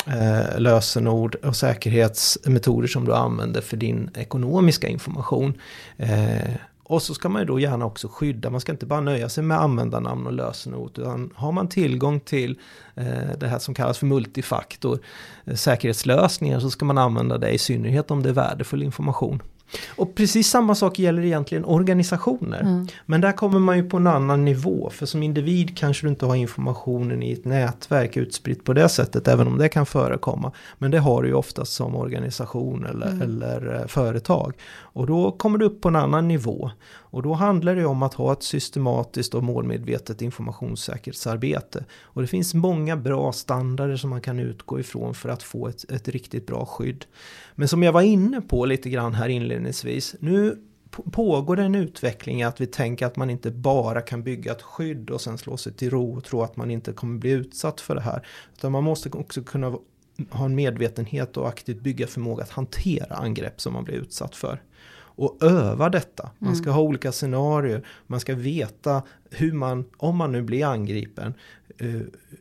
eh, 0.06 0.60
lösenord 0.60 1.34
och 1.34 1.56
säkerhetsmetoder 1.56 2.88
som 2.88 3.04
du 3.04 3.14
använder 3.14 3.60
för 3.60 3.76
din 3.76 4.10
ekonomiska 4.14 4.88
information. 4.88 5.54
Eh, 5.96 6.50
och 6.88 7.02
så 7.02 7.14
ska 7.14 7.28
man 7.28 7.42
ju 7.42 7.46
då 7.46 7.60
gärna 7.60 7.84
också 7.84 8.08
skydda, 8.08 8.50
man 8.50 8.60
ska 8.60 8.72
inte 8.72 8.86
bara 8.86 9.00
nöja 9.00 9.28
sig 9.28 9.44
med 9.44 9.60
användarnamn 9.60 10.26
och 10.26 10.32
lösenord, 10.32 10.98
utan 10.98 11.30
har 11.34 11.52
man 11.52 11.68
tillgång 11.68 12.20
till 12.20 12.58
eh, 12.94 13.38
det 13.40 13.46
här 13.48 13.58
som 13.58 13.74
kallas 13.74 13.98
för 13.98 14.06
multifaktor, 14.06 14.98
eh, 15.44 15.54
säkerhetslösningar, 15.54 16.60
så 16.60 16.70
ska 16.70 16.84
man 16.84 16.98
använda 16.98 17.38
det 17.38 17.50
i 17.50 17.58
synnerhet 17.58 18.10
om 18.10 18.22
det 18.22 18.28
är 18.28 18.32
värdefull 18.32 18.82
information. 18.82 19.42
Och 19.96 20.14
precis 20.14 20.48
samma 20.48 20.74
sak 20.74 20.98
gäller 20.98 21.24
egentligen 21.24 21.64
organisationer. 21.64 22.60
Mm. 22.60 22.86
Men 23.06 23.20
där 23.20 23.32
kommer 23.32 23.58
man 23.58 23.76
ju 23.76 23.88
på 23.88 23.96
en 23.96 24.06
annan 24.06 24.44
nivå. 24.44 24.90
För 24.90 25.06
som 25.06 25.22
individ 25.22 25.78
kanske 25.78 26.06
du 26.06 26.10
inte 26.10 26.26
har 26.26 26.34
informationen 26.34 27.22
i 27.22 27.32
ett 27.32 27.44
nätverk 27.44 28.16
utspritt 28.16 28.64
på 28.64 28.72
det 28.72 28.88
sättet. 28.88 29.28
Även 29.28 29.46
om 29.46 29.58
det 29.58 29.68
kan 29.68 29.86
förekomma. 29.86 30.52
Men 30.78 30.90
det 30.90 30.98
har 30.98 31.22
du 31.22 31.28
ju 31.28 31.34
oftast 31.34 31.72
som 31.72 31.96
organisation 31.96 32.86
eller, 32.86 33.06
Mm. 33.06 33.22
eller 33.22 33.80
eh, 33.80 33.86
företag. 33.86 34.52
Och 34.80 35.06
då 35.06 35.30
kommer 35.30 35.58
du 35.58 35.64
upp 35.66 35.80
på 35.80 35.88
en 35.88 35.96
annan 35.96 36.28
nivå. 36.28 36.70
Och 37.10 37.22
då 37.22 37.34
handlar 37.34 37.76
det 37.76 37.86
om 37.86 38.02
att 38.02 38.14
ha 38.14 38.32
ett 38.32 38.42
systematiskt 38.42 39.34
och 39.34 39.42
målmedvetet 39.42 40.22
informationssäkerhetsarbete. 40.22 41.84
Och 42.02 42.22
det 42.22 42.28
finns 42.28 42.54
många 42.54 42.96
bra 42.96 43.32
standarder 43.32 43.96
som 43.96 44.10
man 44.10 44.20
kan 44.20 44.38
utgå 44.38 44.80
ifrån 44.80 45.14
för 45.14 45.28
att 45.28 45.42
få 45.42 45.68
ett, 45.68 45.90
ett 45.90 46.08
riktigt 46.08 46.46
bra 46.46 46.66
skydd. 46.66 47.04
Men 47.54 47.68
som 47.68 47.82
jag 47.82 47.92
var 47.92 48.02
inne 48.02 48.40
på 48.40 48.64
lite 48.64 48.90
grann 48.90 49.14
här 49.14 49.28
inledningsvis. 49.28 50.16
Nu 50.20 50.58
pågår 50.90 51.56
det 51.56 51.62
en 51.62 51.74
utveckling 51.74 52.42
att 52.42 52.60
vi 52.60 52.66
tänker 52.66 53.06
att 53.06 53.16
man 53.16 53.30
inte 53.30 53.50
bara 53.50 54.00
kan 54.00 54.22
bygga 54.22 54.52
ett 54.52 54.62
skydd 54.62 55.10
och 55.10 55.20
sen 55.20 55.38
slå 55.38 55.56
sig 55.56 55.72
till 55.72 55.90
ro 55.90 56.16
och 56.16 56.24
tro 56.24 56.42
att 56.42 56.56
man 56.56 56.70
inte 56.70 56.92
kommer 56.92 57.18
bli 57.18 57.30
utsatt 57.30 57.80
för 57.80 57.94
det 57.94 58.00
här. 58.00 58.26
Utan 58.56 58.72
man 58.72 58.84
måste 58.84 59.08
också 59.08 59.42
kunna 59.42 59.78
ha 60.30 60.44
en 60.44 60.54
medvetenhet 60.54 61.36
och 61.36 61.48
aktivt 61.48 61.80
bygga 61.80 62.06
förmåga 62.06 62.42
att 62.42 62.50
hantera 62.50 63.16
angrepp 63.16 63.60
som 63.60 63.72
man 63.72 63.84
blir 63.84 63.94
utsatt 63.94 64.36
för. 64.36 64.62
Och 65.18 65.42
öva 65.42 65.88
detta. 65.88 66.30
Man 66.38 66.56
ska 66.56 66.70
ha 66.70 66.80
olika 66.80 67.12
scenarier. 67.12 67.86
Man 68.06 68.20
ska 68.20 68.34
veta 68.34 69.02
hur 69.30 69.52
man, 69.52 69.84
om 69.96 70.16
man 70.16 70.32
nu 70.32 70.42
blir 70.42 70.64
angripen, 70.64 71.34
eh, 71.78 72.00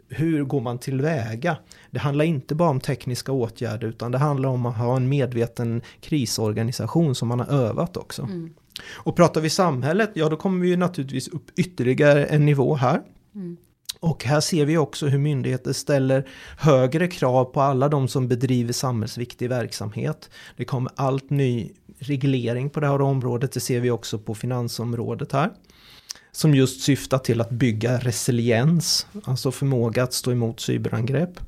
hur 0.09 0.43
går 0.43 0.61
man 0.61 0.77
tillväga? 0.77 1.57
Det 1.91 1.99
handlar 1.99 2.25
inte 2.25 2.55
bara 2.55 2.69
om 2.69 2.79
tekniska 2.79 3.31
åtgärder 3.31 3.87
utan 3.87 4.11
det 4.11 4.17
handlar 4.17 4.49
om 4.49 4.65
att 4.65 4.77
ha 4.77 4.95
en 4.95 5.09
medveten 5.09 5.81
krisorganisation 6.01 7.15
som 7.15 7.27
man 7.27 7.39
har 7.39 7.47
övat 7.47 7.97
också. 7.97 8.21
Mm. 8.21 8.53
Och 8.93 9.15
pratar 9.15 9.41
vi 9.41 9.49
samhället, 9.49 10.11
ja 10.13 10.29
då 10.29 10.35
kommer 10.35 10.61
vi 10.61 10.69
ju 10.69 10.77
naturligtvis 10.77 11.27
upp 11.27 11.51
ytterligare 11.55 12.25
en 12.25 12.45
nivå 12.45 12.75
här. 12.75 13.01
Mm. 13.35 13.57
Och 13.99 14.23
här 14.23 14.41
ser 14.41 14.65
vi 14.65 14.77
också 14.77 15.07
hur 15.07 15.19
myndigheter 15.19 15.73
ställer 15.73 16.27
högre 16.57 17.07
krav 17.07 17.45
på 17.45 17.61
alla 17.61 17.89
de 17.89 18.07
som 18.07 18.27
bedriver 18.27 18.73
samhällsviktig 18.73 19.49
verksamhet. 19.49 20.29
Det 20.57 20.65
kommer 20.65 20.91
allt 20.95 21.29
ny 21.29 21.71
reglering 21.99 22.69
på 22.69 22.79
det 22.79 22.87
här 22.87 23.01
området, 23.01 23.51
det 23.51 23.59
ser 23.59 23.79
vi 23.79 23.91
också 23.91 24.19
på 24.19 24.35
finansområdet 24.35 25.31
här. 25.31 25.51
Som 26.31 26.55
just 26.55 26.81
syftar 26.81 27.17
till 27.17 27.41
att 27.41 27.49
bygga 27.49 27.97
resiliens, 27.97 29.07
alltså 29.23 29.51
förmåga 29.51 30.03
att 30.03 30.13
stå 30.13 30.31
emot 30.31 30.59
cyberangrepp. 30.59 31.39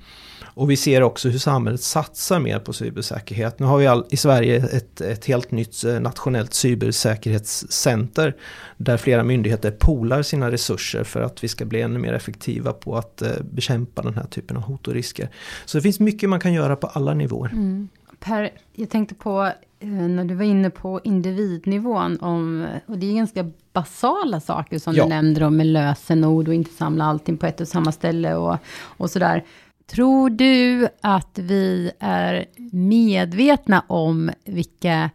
Och 0.60 0.72
vi 0.72 0.76
ser 0.78 1.02
också 1.04 1.30
hur 1.30 1.40
samhället 1.40 1.82
satsar 1.82 2.40
mer 2.40 2.60
på 2.60 2.74
cybersäkerhet. 2.74 3.60
Nu 3.60 3.66
har 3.66 3.78
vi 3.78 3.88
all, 3.88 4.06
i 4.10 4.18
Sverige 4.18 4.56
ett, 4.56 5.02
ett 5.02 5.26
helt 5.26 5.52
nytt 5.52 5.84
eh, 5.84 6.00
nationellt 6.00 6.54
cybersäkerhetscenter. 6.54 8.36
Där 8.78 8.98
flera 8.98 9.24
myndigheter 9.24 9.72
polar 9.72 10.22
sina 10.22 10.52
resurser 10.52 11.04
för 11.04 11.22
att 11.22 11.44
vi 11.44 11.48
ska 11.48 11.66
bli 11.66 11.82
ännu 11.82 12.00
mer 12.00 12.14
effektiva 12.14 12.74
på 12.74 12.98
att 12.98 13.22
eh, 13.22 13.30
bekämpa 13.52 14.02
den 14.02 14.14
här 14.14 14.26
typen 14.26 14.58
av 14.58 14.64
hot 14.64 14.88
och 14.88 14.94
risker. 14.94 15.30
Så 15.66 15.78
det 15.78 15.82
finns 15.82 16.00
mycket 16.00 16.30
man 16.30 16.40
kan 16.40 16.54
göra 16.54 16.76
på 16.76 16.88
alla 16.88 17.14
nivåer. 17.14 17.50
Mm. 17.50 17.90
Per, 18.20 18.50
jag 18.74 18.90
tänkte 18.90 19.16
på 19.16 19.52
eh, 19.80 19.88
när 19.88 20.26
du 20.26 20.36
var 20.36 20.46
inne 20.46 20.70
på 20.70 21.00
individnivån, 21.04 22.20
om, 22.22 22.68
och 22.86 22.98
det 22.98 23.12
är 23.12 23.16
ganska 23.16 23.52
basala 23.74 24.40
saker 24.40 24.80
som 24.80 24.96
Ja. 24.96 25.04
du 25.04 25.10
nämnde 25.10 25.46
om 25.46 25.58
med 25.58 25.68
lösenord 25.68 26.48
och 26.48 26.54
inte 26.54 26.72
samla 26.72 27.06
allting 27.06 27.38
på 27.38 27.46
ett 27.46 27.62
och 27.62 27.68
samma 27.68 27.92
ställe 27.92 28.36
och, 28.36 28.58
och 28.98 29.10
sådär. 29.10 29.44
Tror 29.90 30.30
du 30.30 30.88
att 31.02 31.40
vi 31.40 31.92
är 32.00 32.46
medvetna 32.72 33.84
om 33.88 34.32
vilka 34.46 35.10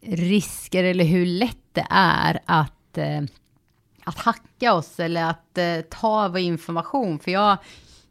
risker 0.00 0.84
eller 0.84 1.04
hur 1.04 1.26
lätt 1.26 1.56
det 1.72 1.86
är 1.90 2.40
att, 2.44 2.98
eh, 2.98 3.22
att 4.04 4.18
hacka 4.18 4.74
oss 4.74 5.00
eller 5.00 5.24
att 5.24 5.58
eh, 5.58 5.80
ta 5.90 6.28
vår 6.28 6.38
information? 6.38 7.18
För 7.18 7.30
jag, 7.30 7.58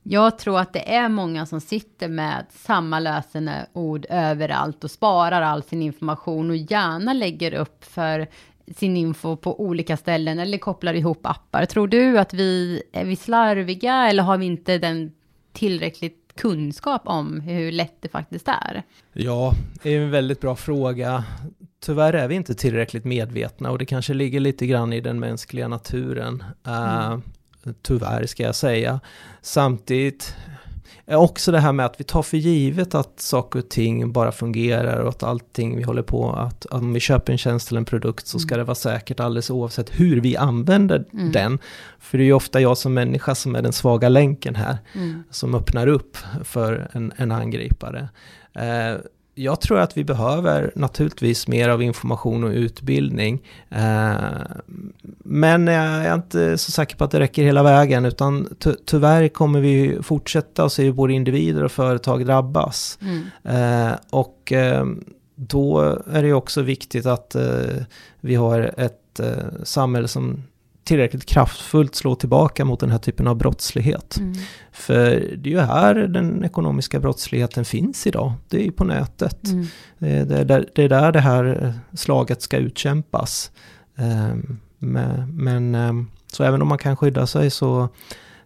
Jag 0.04 0.38
tror 0.38 0.60
att 0.60 0.74
det 0.74 0.94
är 0.96 1.10
många 1.10 1.46
som 1.46 1.62
sitter 1.62 2.08
med 2.08 2.46
samma 2.50 3.00
lösenord 3.00 4.06
överallt 4.10 4.84
och 4.84 4.92
sparar 4.92 5.42
all 5.42 5.63
sin 5.63 5.82
information 5.82 6.50
och 6.50 6.58
gärna 6.58 7.13
lägger 7.13 7.54
upp 7.54 7.86
för 7.86 8.28
sin 8.76 8.98
info 8.98 9.36
på 9.36 9.62
olika 9.62 9.98
ställen 9.98 10.39
eller 10.39 10.58
kopplar 10.58 10.94
ihop 10.94 11.26
appar. 11.26 11.65
Tror 11.65 11.88
du 11.88 12.20
att 12.20 12.34
vi 12.34 12.82
är 12.92 13.06
vi 13.06 13.15
slarviga 13.15 14.08
eller 14.10 14.24
har 14.24 14.38
vi 14.38 14.46
inte 14.46 14.78
den 14.78 15.12
tillräckligt 15.54 16.32
kunskap 16.36 17.02
om 17.06 17.40
hur 17.42 17.72
lätt 17.72 17.96
det 18.00 18.10
faktiskt 18.10 18.48
är? 18.48 18.84
Ja, 19.14 19.54
det 19.84 19.96
är 19.96 20.02
en 20.02 20.12
väldigt 20.12 20.42
bra 20.42 20.56
fråga. 20.56 21.24
Tyvärr 21.80 22.14
är 22.14 22.28
vi 22.28 22.36
inte 22.36 22.56
tillräckligt 22.56 23.06
medvetna 23.06 23.72
och 23.72 23.78
det 23.78 23.86
kanske 23.86 24.14
ligger 24.14 24.40
lite 24.40 24.68
grann 24.68 24.94
i 24.94 25.02
den 25.02 25.20
mänskliga 25.20 25.68
naturen. 25.68 26.44
Mm. 26.66 27.12
Uh, 27.66 27.74
tyvärr 27.82 28.26
ska 28.26 28.44
jag 28.44 28.56
säga. 28.56 29.00
Samtidigt 29.42 30.36
också 31.17 31.52
det 31.52 31.60
här 31.60 31.72
med 31.72 31.86
att 31.86 32.00
vi 32.00 32.04
tar 32.04 32.22
för 32.22 32.38
givet 32.38 32.95
att 32.95 33.19
saker 33.19 33.60
och 33.60 33.69
ting 33.69 34.12
bara 34.12 34.32
fungerar 34.32 35.00
och 35.00 35.10
att 35.10 35.24
allting 35.24 35.78
vi 35.78 35.84
håller 35.84 36.02
på 36.02 36.32
att 36.32 36.65
om 36.65 36.93
vi 36.93 37.00
köper 37.00 37.32
en 37.32 37.38
tjänst 37.38 37.72
eller 37.72 37.80
en 37.80 37.86
produkt 37.86 38.28
så 38.28 38.39
ska 38.39 38.56
mm. 38.56 38.63
det 38.63 38.67
vara 38.67 38.76
säkert 38.76 39.19
alldeles 39.19 39.50
oavsett 39.50 40.00
hur 40.00 40.22
vi 40.22 40.38
använder 40.38 41.06
mm. 41.13 41.32
den. 41.32 41.60
För 42.00 42.17
det 42.17 42.24
är 42.24 42.26
ju 42.26 42.34
ofta 42.34 42.62
jag 42.62 42.78
som 42.78 42.93
människa 42.93 43.36
som 43.36 43.56
är 43.56 43.62
den 43.62 43.74
svaga 43.74 44.10
länken 44.10 44.56
här, 44.56 44.78
mm. 44.93 45.24
som 45.32 45.56
öppnar 45.56 45.88
upp 45.88 46.17
för 46.43 46.89
en, 46.91 47.13
en 47.15 47.32
angripare. 47.32 48.10
Eh, 48.54 48.98
jag 49.39 49.62
tror 49.62 49.80
att 49.80 49.97
vi 49.97 50.04
behöver 50.04 50.71
naturligtvis 50.75 51.47
mer 51.47 51.69
av 51.69 51.84
information 51.84 52.43
och 52.43 52.49
utbildning. 52.49 53.43
Eh, 53.69 54.13
men 55.23 55.67
jag 55.67 56.06
är 56.06 56.13
inte 56.13 56.58
så 56.58 56.71
säker 56.71 56.95
på 56.95 57.04
att 57.04 57.12
det 57.12 57.19
räcker 57.19 57.43
hela 57.43 57.63
vägen, 57.63 58.06
utan 58.06 58.56
ty 58.60 58.73
tyvärr 58.86 59.28
kommer 59.28 59.60
vi 59.60 59.97
fortsätta 60.02 60.63
att 60.63 60.73
se 60.73 60.84
hur 60.84 60.93
både 60.93 61.13
individer 61.13 61.63
och 61.63 61.71
företag 61.71 62.25
drabbas. 62.25 62.99
Mm. 63.02 63.23
Eh, 63.43 63.95
och 64.10 64.52
eh, 64.52 64.86
då 65.36 65.97
är 66.12 66.23
det 66.23 66.34
också 66.34 66.62
viktigt 66.62 67.06
att 67.06 67.36
vi 68.19 68.36
har 68.36 68.73
ett 68.78 69.19
samhälle 69.63 70.08
som 70.08 70.43
tillräckligt 70.89 71.25
kraftfullt 71.25 71.95
slå 71.95 72.15
tillbaka 72.15 72.65
mot 72.65 72.80
den 72.80 72.91
här 72.91 72.97
typen 72.97 73.28
av 73.28 73.36
brottslighet. 73.36 74.17
Mm. 74.17 74.34
För 74.71 75.36
det 75.38 75.49
är 75.49 75.54
ju 75.54 75.60
här 75.60 75.95
den 75.95 76.43
ekonomiska 76.43 76.99
brottsligheten 76.99 77.65
finns 77.65 78.08
idag. 78.08 78.34
Det 78.47 78.58
är 78.58 78.63
ju 78.63 78.71
på 78.71 78.84
nätet. 78.84 79.47
Mm. 79.47 79.65
Det, 79.97 80.10
är 80.10 80.45
där, 80.45 80.69
det 80.75 80.84
är 80.84 80.89
där 80.89 81.12
det 81.12 81.19
här 81.19 81.73
slaget 81.93 82.41
ska 82.41 82.58
utkämpas. 82.58 83.52
Um, 83.95 84.60
men 85.34 85.75
um, 85.75 86.12
så 86.28 86.43
även 86.43 86.62
om 86.62 86.67
man 86.67 86.78
kan 86.78 86.97
skydda 86.97 87.28
sig 87.28 87.49
så, 87.49 87.89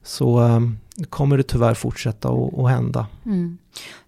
så 0.03 0.39
um, 0.39 0.77
kommer 1.09 1.37
det 1.37 1.43
tyvärr 1.43 1.73
fortsätta 1.73 2.29
att 2.29 2.69
hända. 2.69 3.07
Mm. 3.25 3.57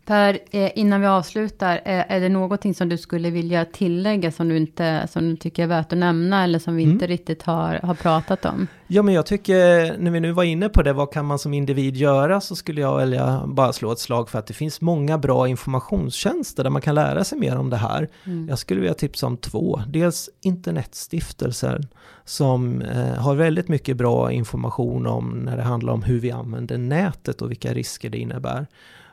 Per, 0.06 0.40
eh, 0.52 0.72
innan 0.76 1.02
vi 1.02 1.08
avslutar, 1.08 1.76
eh, 1.76 2.12
är 2.12 2.20
det 2.20 2.30
någonting 2.30 2.74
som 2.74 2.90
du 2.90 2.98
skulle 2.98 3.30
vilja 3.30 3.66
tillägga 3.66 4.32
som 4.32 4.50
du, 4.50 4.58
inte, 4.58 5.08
som 5.12 5.30
du 5.30 5.36
tycker 5.36 5.64
är 5.64 5.68
värt 5.68 5.94
att 5.94 6.00
nämna 6.00 6.44
eller 6.44 6.60
som 6.60 6.76
vi 6.76 6.84
mm. 6.84 6.94
inte 6.94 7.08
riktigt 7.08 7.44
har, 7.44 7.80
har 7.84 7.94
pratat 7.94 8.46
om? 8.46 8.68
Ja, 8.88 9.02
men 9.02 9.14
jag 9.14 9.26
tycker, 9.26 9.98
när 9.98 10.12
vi 10.12 10.20
nu 10.20 10.32
var 10.32 10.44
inne 10.44 10.70
på 10.70 10.82
det, 10.82 10.94
vad 10.94 11.12
kan 11.12 11.26
man 11.26 11.40
som 11.40 11.54
individ 11.54 11.98
göra, 11.98 12.42
så 12.42 12.56
skulle 12.56 12.82
jag 12.82 12.98
välja 12.98 13.44
bara 13.48 13.74
slå 13.74 13.92
ett 13.92 14.00
slag 14.00 14.30
för 14.30 14.40
att 14.40 14.48
det 14.48 14.54
finns 14.54 14.82
många 14.82 15.18
bra 15.18 15.48
informationstjänster 15.48 16.64
där 16.64 16.70
man 16.70 16.82
kan 16.82 16.96
lära 16.96 17.24
sig 17.24 17.38
mer 17.38 17.58
om 17.58 17.70
det 17.70 17.78
här. 17.78 18.10
Mm. 18.26 18.48
Jag 18.50 18.60
skulle 18.60 18.80
vilja 18.80 18.94
tipsa 18.94 19.28
om 19.28 19.38
två. 19.38 19.82
Dels 19.88 20.30
Internetstiftelsen 20.42 21.88
som 22.26 22.82
eh, 22.82 23.14
har 23.16 23.36
väldigt 23.36 23.68
mycket 23.68 23.98
bra 23.98 24.32
information 24.32 25.08
om 25.08 25.30
när 25.30 25.58
det 25.58 25.64
handlar 25.64 25.94
om 25.94 26.04
hur 26.04 26.20
vi 26.20 26.32
använder 26.32 26.78
nätet 26.78 27.42
och 27.42 27.52
vilka 27.52 27.74
risker 27.74 28.10
det 28.10 28.18
innebär. 28.18 28.68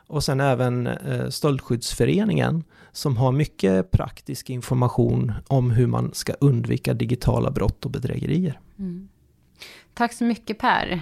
Och 0.07 0.23
sen 0.23 0.39
även 0.39 0.87
eh, 0.87 1.29
Stöldskyddsföreningen 1.29 2.63
som 2.91 3.17
har 3.17 3.31
mycket 3.31 3.91
praktisk 3.91 4.49
information 4.49 5.33
om 5.47 5.71
hur 5.71 5.87
man 5.87 6.13
ska 6.13 6.33
undvika 6.33 6.93
digitala 6.93 7.51
brott 7.51 7.85
och 7.85 7.91
bedrägerier. 7.91 8.59
Mm. 8.79 9.09
Tack 9.93 10.13
så 10.13 10.23
mycket 10.23 10.57
Per. 10.57 11.01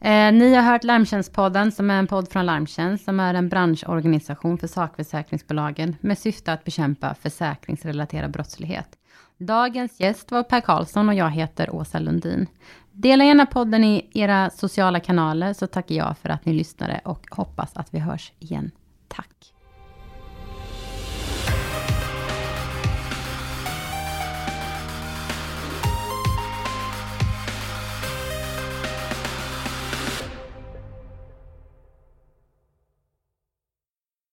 Eh, 0.00 0.32
ni 0.32 0.54
har 0.54 0.62
hört 0.62 0.84
Larmtjänstpodden 0.84 1.72
som 1.72 1.90
är 1.90 1.98
en 1.98 2.06
podd 2.06 2.28
från 2.28 2.46
Larmtjänst 2.46 3.04
som 3.04 3.20
är 3.20 3.34
en 3.34 3.48
branschorganisation 3.48 4.58
för 4.58 4.66
sakförsäkringsbolagen 4.66 5.96
med 6.00 6.18
syfte 6.18 6.52
att 6.52 6.64
bekämpa 6.64 7.14
försäkringsrelaterad 7.14 8.30
brottslighet. 8.30 8.88
Dagens 9.38 10.00
gäst 10.00 10.30
var 10.30 10.42
Per 10.42 10.60
Karlsson 10.60 11.08
och 11.08 11.14
jag 11.14 11.30
heter 11.30 11.74
Åsa 11.74 11.98
Lundin. 11.98 12.46
Dela 12.98 13.24
gärna 13.24 13.46
podden 13.46 13.84
i 13.84 14.10
era 14.12 14.50
sociala 14.50 15.00
kanaler 15.00 15.52
så 15.52 15.66
tackar 15.66 15.94
jag 15.94 16.18
för 16.18 16.28
att 16.28 16.44
ni 16.44 16.52
lyssnade 16.52 17.00
och 17.04 17.26
hoppas 17.30 17.76
att 17.76 17.94
vi 17.94 17.98
hörs 17.98 18.32
igen. 18.38 18.70
Tack! 19.08 19.52